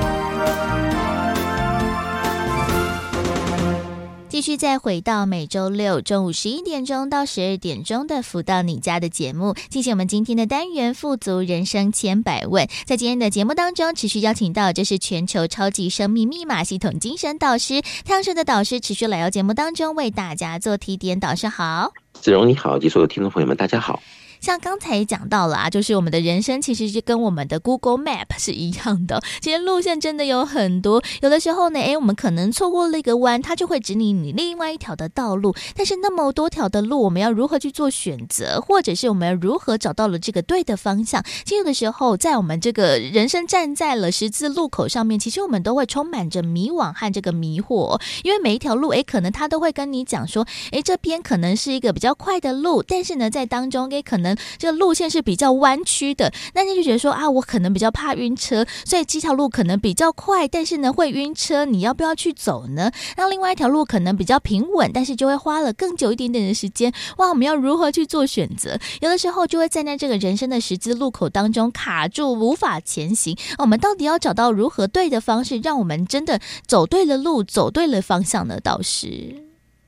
[4.31, 12.65] 继续再回到每周六中午十一点钟到十二点钟的“福到你家”的节目，进行我们今天的单元“富足人生千百问”。
[12.87, 21.19] 在今天的节目当中，持续邀请到这是全球超级生命密码系统精神导师太阳社的导师，持续来到节目当中为大家做提点。
[21.19, 24.01] 导师好，子荣你好，及所有听众朋友们，大家好。
[24.41, 29.21] 像刚才也讲到了啊，就是我们的人生其实是跟我们的 Google Map 是一样的。
[29.39, 35.55] 其实路线真的有很多，有的时候呢，诶，我们可能错过了一个弯，它就会指引你另外一条的道路。
[35.75, 41.23] 但是那么多条的路，我们要如何去做选择，或者是我们要如何找到了这个对的方向？
[41.45, 62.91] 其实有的时候，在我们这个人生站在了十字路口上面，其实我们都会充满着迷惘和这个迷惑，因为每一条路，诶，可能他都会跟你讲说，诶，这边可能是一个比较快的路，但是呢，在当中，给，可能这个路线是比较弯曲的，那你就觉得说啊，我可能比较怕晕车，所以这条路可能比较快，但是呢会晕车，你要不要去走呢？
[63.17, 66.91] 那另外一条路可能比较平稳，但是就会花了更久一点点的时间。
[67.17, 68.79] 哇，我们要如何去做选择？
[69.01, 73.37] 有的时候就会站在这个人生的十字路口当中卡住，无法前行。
[73.57, 78.59] 我们到底要找到如何对的方式，让我们真的走对了路，走对了方向呢？
[78.59, 79.43] 导师，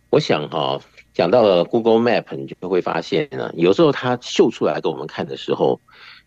[0.10, 0.80] 我想哈、
[1.14, 5.80] 讲到了 Google Map，你就会发现呢，有时候它秀出来给我们看的时候，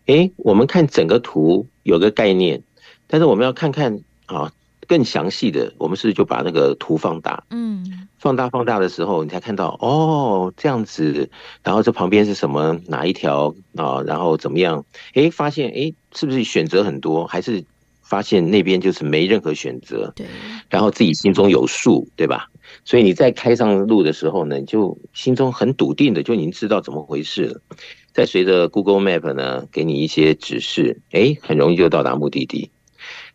[0.05, 2.61] 诶，我们看整个图有个概念，
[3.07, 4.51] 但是我们要看看啊
[4.87, 7.43] 更详细的，我们是是就把那个图放大？
[7.49, 11.29] 嗯，放大放大的时候，你才看到哦这样子，
[11.61, 14.01] 然后这旁边是什么哪一条啊？
[14.05, 14.85] 然后怎么样？
[15.15, 17.27] 诶，发现诶，是不是选择很多？
[17.27, 17.61] 还是
[18.01, 20.13] 发现那边就是没任何选择？
[20.15, 20.25] 对，
[20.69, 22.47] 然后自己心中有数，对吧？
[22.85, 27.61] 所以你在开上路的时候呢，就心中很笃定的就已经知道怎么回事了。
[28.13, 32.71] 再随着 Google Map 呢，给你一些指示，诶，很容易就到达目的地。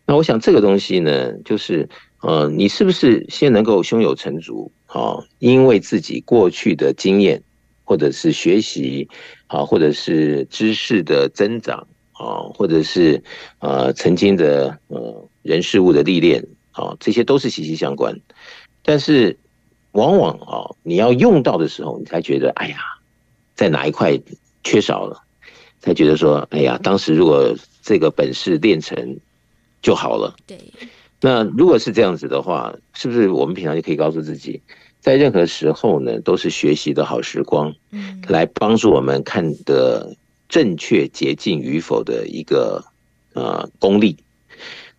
[0.07, 1.88] 那我想这个东西呢，就是
[2.22, 5.18] 呃，你是不是先能够胸有成竹啊？
[5.38, 7.40] 因为自己过去的经验，
[7.84, 9.09] 或者是学习
[9.47, 13.22] 啊，或者是知识的增长啊，或者是
[13.61, 18.18] 呃曾经的呃人事物的历练啊，这些都是息息相关。
[18.85, 19.39] 但是，
[19.93, 22.78] 往往啊，你要用到的时候，你才觉得，哎呀，
[23.55, 24.18] 在哪一块
[24.64, 25.22] 缺少了，
[25.80, 29.16] 才觉得说，哎呀，当时如果这个本事练成
[29.80, 30.35] 就好了。
[30.47, 30.59] 对。
[31.20, 34.61] 那如果是这样子的话，是不是我们平常就可以告诉自己，
[34.99, 40.16] 在任何时候呢，都是学习的好时光，嗯，来帮助我们看的
[40.49, 42.85] 正确捷径与否的一个
[43.35, 44.16] 呃功力。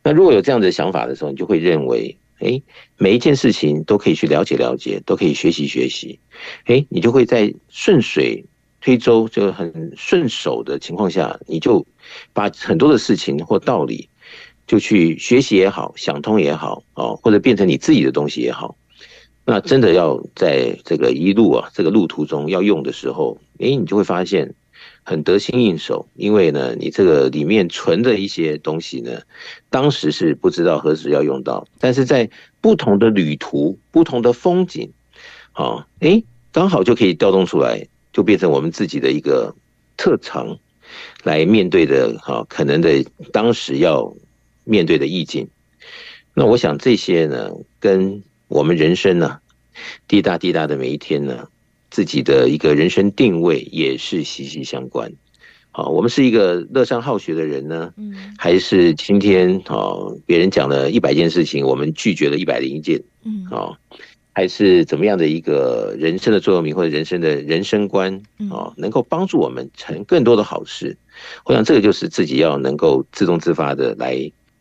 [0.01, 2.15] 那如果有这样的想法的时候，你就会认为。
[2.43, 2.61] 哎，
[2.97, 6.19] 每一件事情都可以去了解了解，都可以学习学习。
[6.65, 8.43] 哎，你就会在顺水
[8.81, 11.85] 推舟，就很顺手的情况下，你就
[12.33, 14.09] 把很多的事情或道理，
[14.67, 18.75] 就去学习也好，想通也好，哦，或者变成你自己的东西也好。
[19.45, 24.53] 那真的要在这个一路啊，这个路途中要用的时候，哎，你就会发现。
[25.03, 29.21] 很得心应手，因为呢，你这个里面存的一些东西呢，
[29.69, 32.29] 当时是不知道何时要用到，但是在
[32.61, 34.91] 不同的旅途、不同的风景，
[35.51, 39.53] 啊，诶，刚好就可以调动出来，就变成我们自己的一个
[39.97, 40.57] 特长，
[41.23, 44.13] 来面对的，哈，可能的当时要
[44.63, 45.47] 面对的意境。
[46.33, 49.39] 那我想这些呢，跟我们人生呢，
[50.07, 51.49] 滴答滴答的每一天呢。
[51.93, 55.13] 自己的一个人生定位也是息息相关。
[55.69, 63.77] 好，我们是一个乐善好学的人呢，嗯，还是今天哦，别人讲了一百件事情，我们拒绝了一百零一件，嗯，哦，
[64.33, 68.11] 还是怎么样的一个人生的座右铭或者人生的人生观，
[68.49, 70.97] 啊，能够帮助我们成更多的好事。
[71.45, 74.17] 我想这个就是自己要能够自动自发的来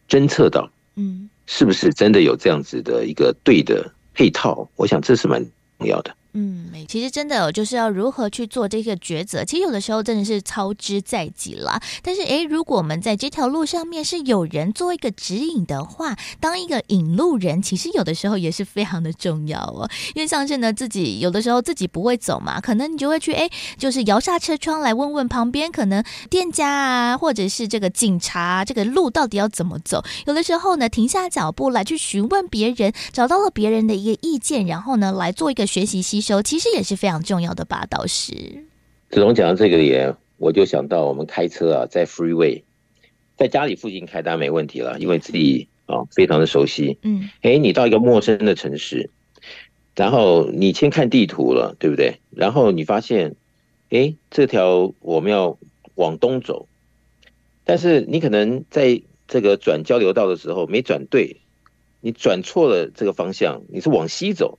[0.07, 4.68] 侦测到，嗯，是不是真的有这样子的一个对的配套？
[4.76, 5.43] 我想这是蛮
[5.78, 6.14] 重要的。
[6.35, 9.45] 嗯，其实真的就是要如何去做这个抉择。
[9.45, 11.78] 其实有的时候真的是操之在己啦。
[12.03, 19.87] 但是，诶，如果我们在这条路上面是有人做一个指引的话，当一个引路人，其实有的时候也是非常的重要哦。
[20.14, 30.03] 因为像是呢，自己有的时候自己不会走嘛，可能你就会去，诶，就是摇下车窗来问问旁边可能店家啊，或者是这个警察，这个路到底要怎么走。
[30.24, 36.22] 有的时候呢，停下脚步来去询问别人，找到了别人的一个意见，然后呢，来做一个学习吸。
[36.43, 38.33] 其实也是非常重要的吧，倒是。
[39.11, 42.62] 子龙讲到这个也，我就想到我们开车啊，在 freeway，
[43.37, 46.97] 在家里附近开当然没问题了，因为自己啊非常的熟悉。
[47.03, 49.11] 嗯，哎，你到一个陌生的城市，
[49.95, 52.20] 然后你先看地图了，对不对？
[52.31, 53.35] 然后你发现，
[53.91, 55.59] 哎，这条我们要
[55.97, 56.66] 往东走，
[57.64, 61.37] 但是你可能在这个转交流道的时候没转对，
[62.01, 64.59] 你转错了这个方向，你是往西走。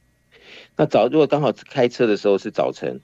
[0.76, 3.00] 那早如果刚好开车的时候是早晨，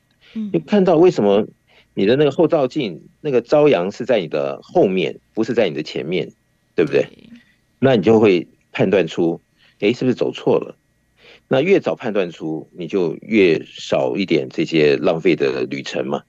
[0.51, 1.47] 你看到为什么
[1.93, 6.31] 你的那个后照镜那个朝阳是在你的后面，不是在你的前面，
[6.75, 7.07] 对不对？
[7.79, 9.39] 那你就会判断出，
[9.79, 10.75] 哎，是不是走错了？
[11.47, 16.23] 那越早判断出，你就越少一点这些浪费的旅程嘛。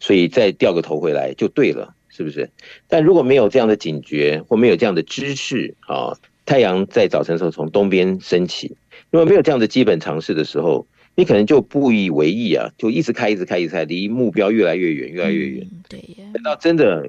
[0.00, 2.48] 所以再掉个头回来就对了，是不是？
[2.88, 6.16] 但如果没有这样的警觉，或没有这样的知识啊，
[6.46, 8.76] 太阳在早晨的时候从东边升起。
[9.16, 15.66] 如果没有这样的基本常识的时候，你可能就不以为意啊，就一直开，一直开，一直开，离目标越来越远，越来越远。
[15.72, 16.30] 嗯、对呀。
[16.34, 17.08] 等到真的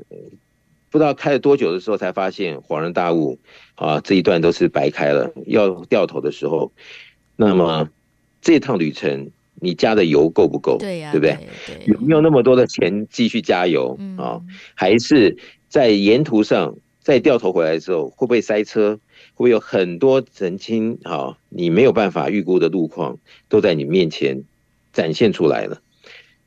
[0.90, 3.38] 不知道开了多久的时候，才发现恍然大悟
[3.76, 5.34] 啊，这一段都是白开了。
[5.48, 6.72] 要掉头的时候，
[7.36, 7.90] 那么
[8.42, 10.78] 这趟旅程你加的油够不够？
[10.78, 11.38] 对呀，对不对？
[11.66, 14.40] 对对有没有那么多的钱继续加油啊？
[14.76, 15.36] 还是
[15.68, 18.98] 在沿途上再掉头回来的时候，会不会塞车？
[19.38, 23.20] 会有很多曾经啊，你没有办法预估的路况
[23.50, 24.44] 都在你面前
[24.94, 25.80] 展现出来了。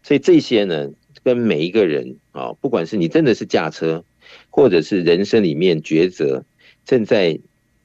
[0.02, 0.90] 所以这些呢，
[1.22, 4.04] 跟每一个人啊，不管是你真的是驾车，
[4.50, 6.44] 或者是人生里面抉择
[6.84, 7.38] 正在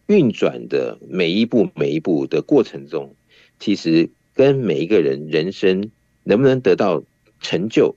[0.07, 3.13] 运转的每一步每一步的过程中，
[3.59, 5.91] 其实跟每一个人人生
[6.23, 7.03] 能不能得到
[7.41, 7.95] 成就，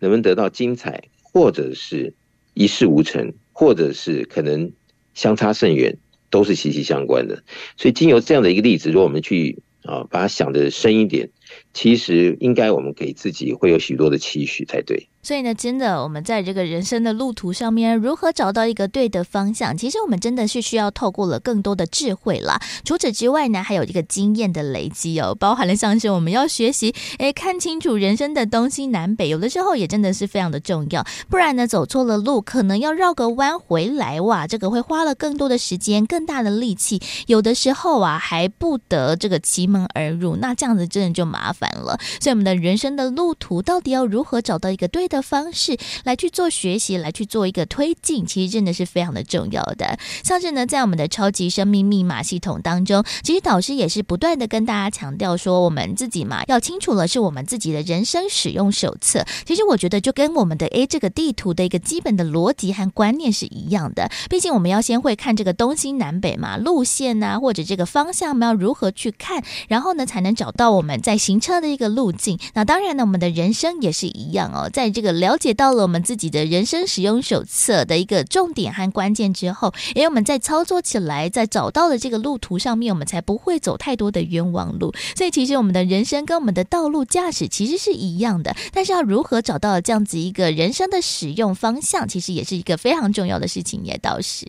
[0.00, 2.12] 能不能得到精彩，或者是
[2.54, 4.72] 一事无成，或者是可能
[5.14, 5.96] 相差甚远。
[6.30, 7.42] 都是息息相关的，
[7.76, 11.30] 所以经由这样的一个例子，如果我们去啊把它想的深一点，
[11.72, 15.08] 其实应该我们给自己会有许多的期许才对。
[15.20, 19.76] 所以呢，真的，我们在这个人生的路途上面，如何找到一个对的方向？
[19.76, 22.58] 其实我们真的是需要透过了更多的智慧啦。
[22.84, 31.04] 除此之外呢，还有一个经验的累积哦，包含了像是我们要学习，诶，看清楚人生的东西南北，有的时候也真的是非常的重要。
[31.28, 37.02] 不然呢，走错了路，可能要绕个弯回来，哇，这个会花了更多的时间，更大的力气。
[37.26, 41.96] 有的时候啊，还不得这个奇门而入，那这样子真的就麻烦了。
[42.20, 49.98] 所以，我们的人生的路途到底要如何找到一个对的方式来去做学习，来去做一个推进，其实真的是非常的重要的。
[50.24, 59.24] 像是呢，在我们的超级生命密码系统当中，其实导师也是不断的跟大家强调说，我们自己嘛，要清楚了是我们自己的人生使用手册。
[59.46, 64.10] 其实我觉得就跟我们的 A 这个地图的一个基本的逻辑和观念是一样的。
[64.28, 72.38] 毕竟我们要先会看这个东西南北嘛，路线啊，或者这个方向我们要如何去看，然后呢，才能找到我们在行车的一个路径。
[72.54, 84.94] 那当然呢，我们的人生也是一样哦，在这个了解到了我们自己的人生使用手册的一个重点和关键之后，因为我们在操作起来，在找到了这个路途上面，我们才不会走太多的冤枉路。
[85.14, 88.56] 所以，其实我们的人生跟我们的道路驾驶其实是一样的。
[88.72, 93.82] 但是，要如何找到这样子一个人生的使用方向，其实也是一个非常重要的事情。
[93.84, 94.46] 也倒是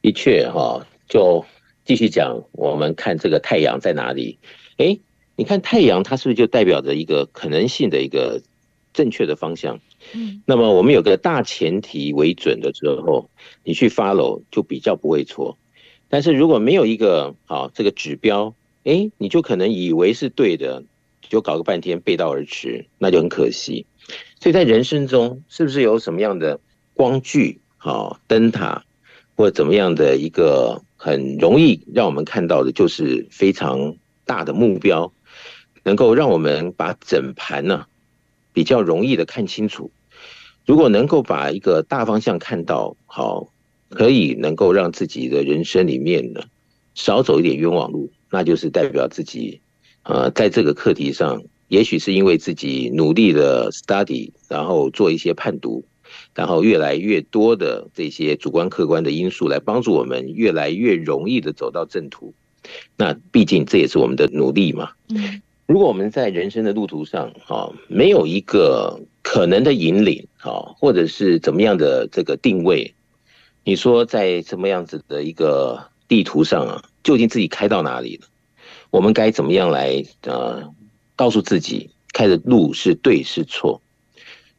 [0.00, 1.44] 的确哈，就
[1.84, 4.38] 继续讲，我们看这个太阳在哪里？
[4.78, 4.96] 哎，
[5.40, 8.42] 你看太阳，它是不是就代表着一个可能性的一个
[8.92, 9.80] 正确的方向？
[10.12, 13.30] 嗯，那么我们有个大前提为准的时候，
[13.64, 15.56] 你去 follow 就比较不会错。
[16.10, 20.84] 但是如果没有一个好这个指标，哎，你就可能以为是对的，
[21.26, 23.86] 就搞个半天背道而驰，那就很可惜。
[24.40, 26.60] 所以在人生中，是不是有什么样的
[26.92, 28.84] 光具、好灯塔，
[29.36, 35.10] 或者怎么样的一个很容易让我们看到的，就是非常大的目标，
[35.82, 37.86] 能够让我们把整盘呢？
[38.52, 39.92] 比较容易的看清楚，
[40.66, 43.46] 如果能够把一个大方向看到好，
[43.88, 46.42] 可以能够让自己的人生里面呢
[46.94, 49.60] 少走一点冤枉路，那就是代表自己
[50.02, 55.84] 呃在这个课题上，也许是因为自己努力的 study，然后做一些判读，
[56.34, 62.34] 然后越来越多的这些主观客观的因素来帮助我们越来越容易的走到正途。
[62.96, 64.90] 那毕竟这也是我们的努力嘛。
[65.08, 65.40] 嗯，
[65.70, 72.92] 如果我们在人生的路途上，哈，没有一个可能的引领，哈，或者是怎么样的这个定位，
[73.62, 78.26] 你说在什么样子的一个地图上啊，究竟自己开到哪里了？
[78.90, 80.74] 我们该怎么样来呃，
[81.14, 83.80] 告诉自己开的路是对是错？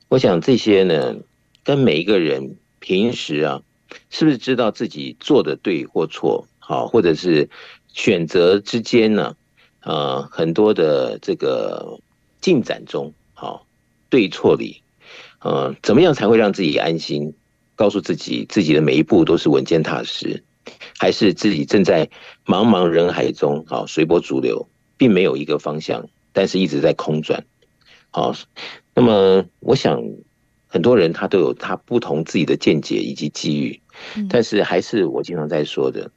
[0.07, 1.17] 我想这些呢，
[1.65, 3.61] 跟每一个人平时啊，
[4.09, 7.49] 是不是知道自己做的对或错，好，或者是。
[7.93, 9.35] 选择之间呢，
[9.83, 11.99] 呃，很多的这个
[12.39, 13.65] 进展中，好，
[14.09, 14.81] 对错里，
[15.39, 17.33] 呃，怎么样才会让自己安心？
[17.75, 20.43] 告诉自己，自己的每一步都是稳健踏实，
[20.99, 22.07] 还是自己正在
[22.45, 24.67] 茫茫人海中，好，随波逐流，
[24.97, 27.43] 并没有一个方向，但是一直在空转，
[28.11, 28.35] 好，
[28.93, 29.99] 那么我想，
[30.67, 33.81] 很多人他都有他不同自己的见解以及机遇，
[34.29, 36.11] 但是还是我经常在说的。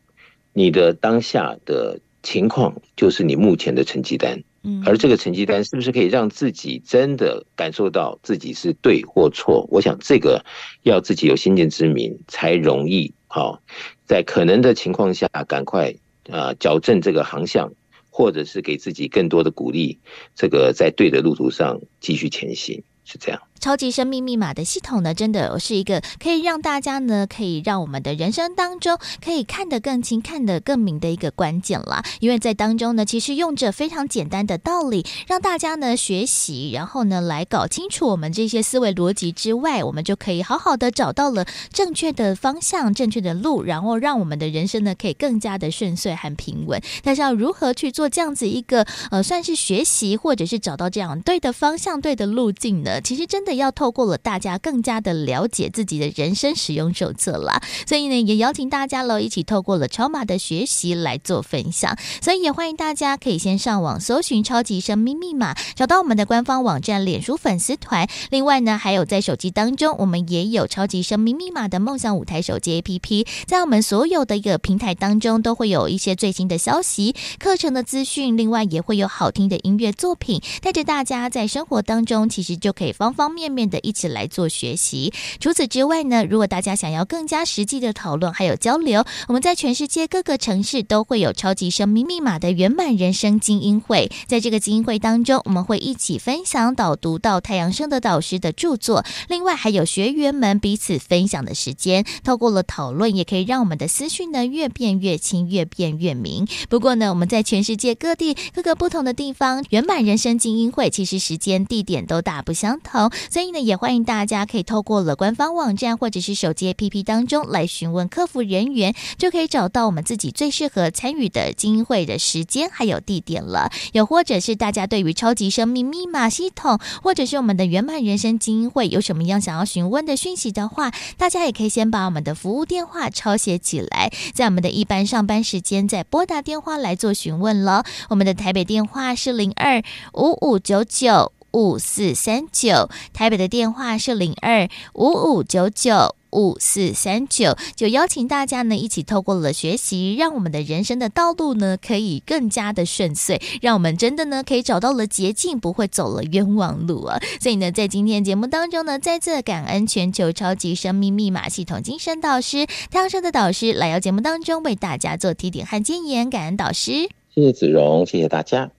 [0.52, 9.68] 你的当下的情况就是你目前的成绩单，嗯，而这个成绩单是不是可以让自己真的感受到自己是对或错？
[9.70, 10.44] 我想这个
[10.82, 13.12] 要自己有先见之明才容易。
[13.28, 13.62] 好，
[14.06, 15.94] 在可能的情况下，赶快
[16.30, 17.72] 啊矫正这个航向，
[18.10, 19.98] 或者是给自己更多的鼓励，
[20.34, 23.40] 这个在对的路途上继续前行，是这样。
[23.60, 32.04] 超级生命密码的系统呢，真的是一个可以让大家呢，可以让我们的人生当中可以看得更清、看得更明的一个关键啦。
[32.20, 46.82] 因为在当中呢，其实用着非常简单的道理，让大家呢学习，然后呢来搞清楚我们这些思维逻辑之外，我们就可以好好的找到了正确的方向、正确的路，然后让我们的人生呢可以更加的顺遂和平稳。
[47.02, 53.00] 但是要如何去做这样子一个呃，算是学习，或者是找到这样对的方向、对的路径呢？
[53.00, 53.54] 其实真的。
[53.54, 61.96] 要透过了大家更加的了解自己的人生使用手册啦，所以呢，也邀请大家喽一起透过了超码的学习来做分享。
[62.20, 68.08] 所以也欢迎大家可以先上网搜寻“超级生命密码”，找到我们的官方网站、脸书粉丝团。
[68.30, 83.64] 另外呢，还有在手机当中，我们也有“超级生命密码”的梦想舞台手机 APP，在我们所有的一个平台当中，都会有一些最新的消息、课程的资讯，另外也会有好听的音乐作品，带着大家在生活当中，其实就可以方方面面。
[83.64, 85.10] 的一起来做学习。
[85.40, 94.12] 除此之外呢，如果大家想要更加实际的讨论还有交流，我们在全世界各个城市都会有超级生命密码的圆满人生精英会。
[94.26, 102.04] 在这个精英会当中，我们会一起分享导读到太阳盛德导师的著作，另外还有学员们彼此分享的时间。
[102.22, 106.46] 透过了讨论，也可以让我们的思绪呢越变越清，越变越明。
[106.68, 113.54] 不过呢，我们在全世界各地各个不同的地方，圆满人生精英会其实时间地点都大不相同，所以。
[113.54, 123.70] 呢，也欢迎大家可以透过了官方网站或者是手机 APP 当中来询问客服人员，就可以找到我们自己最适合参与的精英会的时间还有地点了。
[123.92, 137.84] 又或者是大家对于超级生命密码系统，或者是我们的圆满人生精英会有什么样想要询问的讯息的话，大家也可以先把我们的服务电话抄写起来，在我们的一般上班时间再拨打电话来做询问了。
[138.08, 139.80] 我们的台北电话是零二
[140.14, 141.30] 五五九九。
[141.54, 157.20] 五四三九，台北的电话是零二五五九九五四三九，就邀请大家呢一起透过了学习，让我们的人生的道路呢可以更加的顺遂，让我们真的呢可以找到了捷径，不会走了冤枉路啊！
[157.40, 168.72] 所以呢，在今天节目当中呢，再次感恩全球超级生命密码系统精神导师太阳盛德导师来到节目当中为大家做提点和建言，感恩导师，谢谢子荣，谢谢大家。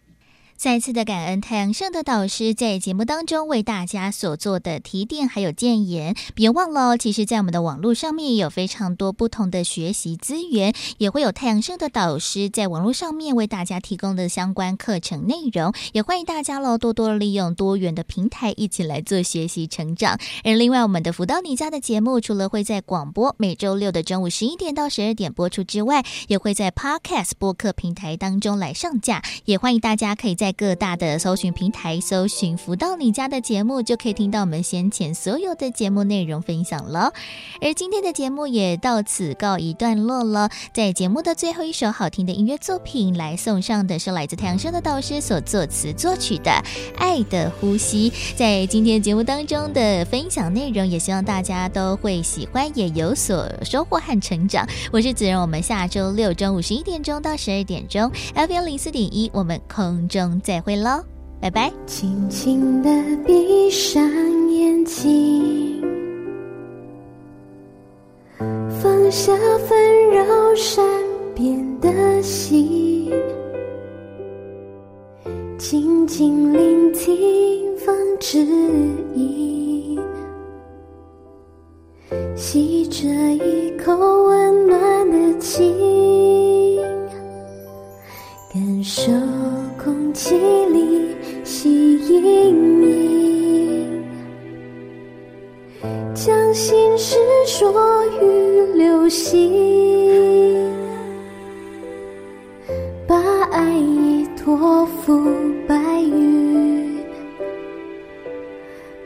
[0.58, 20.18] 再次的感恩太阳盛的导师在节目当中为大家所做的提点还有建言，别忘了哦，其实，在我们的网络上面有非常多不同的学习资源，也会有太阳盛的导师在网络上面为大家提供的相关课程内容，也欢迎大家喽多多利用多元的平台一起来做学习成长。
[20.46, 37.12] 而另外，我们的福到你家的节目除了会在广播每周六的中午十一点到十二点播出之外，也会在 Podcast 播客平台当中来上架，也欢迎大家可以在在各大的搜寻平台搜寻“福到你家”的节目，就可以听到我们先前所有的节目内容分享了。
[37.62, 40.52] 而今天的节目也到此告一段落了。
[40.72, 46.52] 在节目的最后一首好听的音乐作品，来送上的是来自太阳盛德导师所作词作曲的
[46.96, 48.12] 《爱的呼吸》。
[48.36, 54.64] 在今天节目当中的分享内容，也希望大家都会喜欢，也有所收获和成长。
[54.92, 60.35] 我是子荣，我们下周六中午十一点钟到十二点钟，FM 零四点一，我们空中。
[60.42, 61.04] 再会喽，
[61.42, 61.72] 拜拜。
[61.86, 62.90] 轻轻地
[63.26, 64.04] 闭上
[64.50, 65.82] 眼睛，
[68.82, 69.36] 放下
[69.68, 70.86] 纷扰善
[71.34, 73.12] 变的心，
[75.58, 78.40] 静静聆听风之
[79.14, 80.00] 音，
[82.36, 86.78] 吸着一口温暖的情，
[88.54, 89.12] 感受
[89.86, 90.36] 空气
[90.74, 93.88] 里吸引你，
[96.16, 97.16] 将心事
[97.46, 100.74] 说与流星，
[103.06, 103.16] 把
[103.52, 105.22] 爱意托付
[105.68, 106.98] 白云，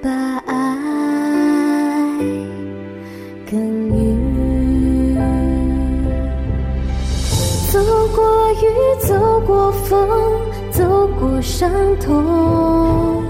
[0.01, 0.09] 把
[0.45, 0.55] 爱
[3.51, 3.59] 耕
[3.89, 4.17] 耘。
[7.69, 7.79] 走
[8.15, 8.23] 过
[8.53, 8.65] 雨，
[9.01, 9.13] 走
[9.45, 10.09] 过风，
[11.59, 13.21] 伤痛，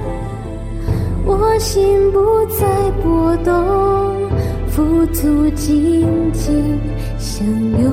[1.25, 4.29] 我心不再波动。
[4.67, 6.79] 付足紧紧
[7.17, 7.47] 相
[7.81, 7.91] 拥，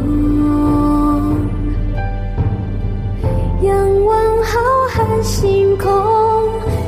[3.62, 4.60] 仰望浩
[4.90, 5.90] 瀚星空，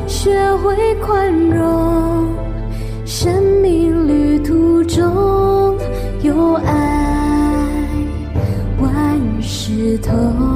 [0.07, 2.29] 学会宽容。
[3.07, 3.33] 生
[3.63, 5.75] 命旅途中
[6.21, 7.65] 有爱，
[8.79, 10.48] 万事通。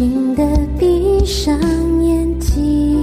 [0.00, 0.42] 轻的
[0.78, 1.54] 闭上
[2.02, 2.98] 眼睛，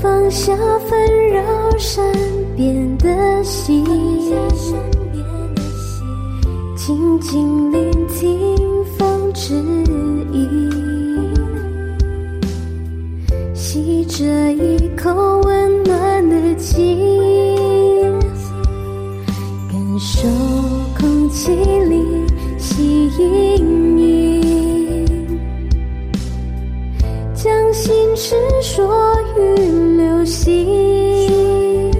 [0.00, 0.56] 放下
[0.88, 1.42] 纷扰
[1.76, 2.06] 善
[2.56, 3.84] 变的心，
[6.76, 8.56] 静静聆听
[8.96, 9.52] 风指
[10.32, 10.70] 引，
[13.52, 16.96] 吸着一口温暖的气，
[19.68, 20.28] 感受
[20.96, 22.15] 空气里。
[23.18, 25.06] 阴影，
[27.34, 29.40] 将心事说与
[29.96, 31.90] 流星，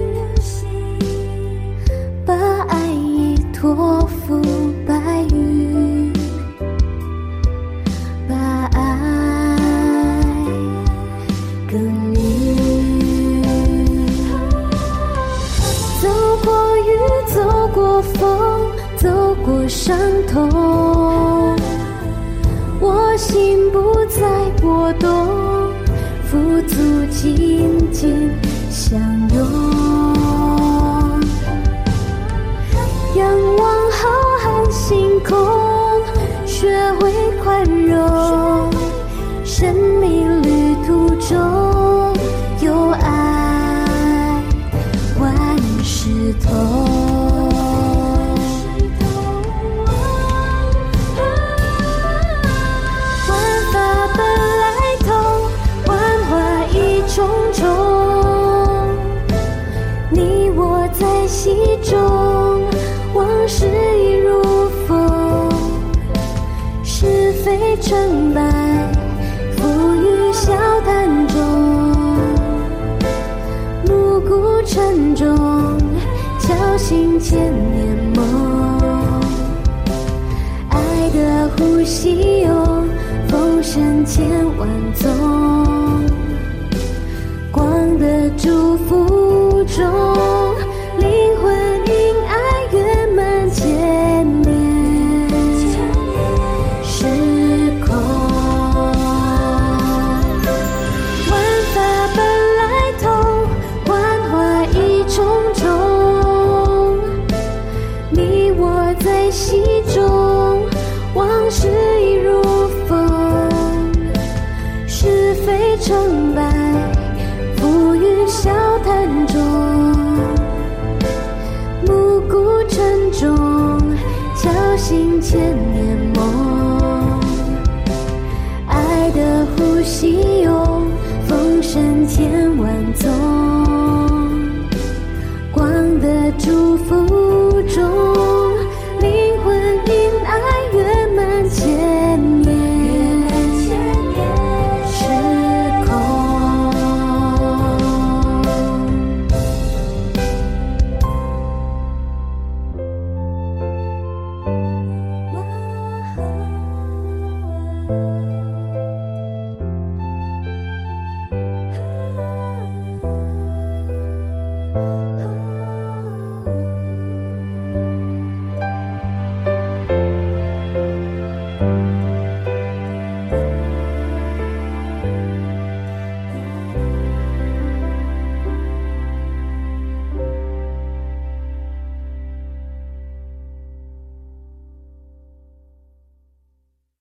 [2.25, 2.33] 把
[2.67, 4.39] 爱意托付
[4.85, 4.93] 白
[5.33, 6.13] 云，
[8.29, 8.35] 把
[8.73, 8.77] 爱
[11.71, 11.79] 更
[12.13, 13.41] 云，
[15.99, 16.07] 走
[16.45, 16.89] 过雨，
[17.27, 18.21] 走过风，
[18.97, 19.97] 走过伤。
[28.89, 29.66] 相拥。
[76.87, 79.21] 尽千年梦
[80.69, 82.87] 爱的呼吸哦
[83.27, 84.25] 风声千
[84.57, 85.56] 万种。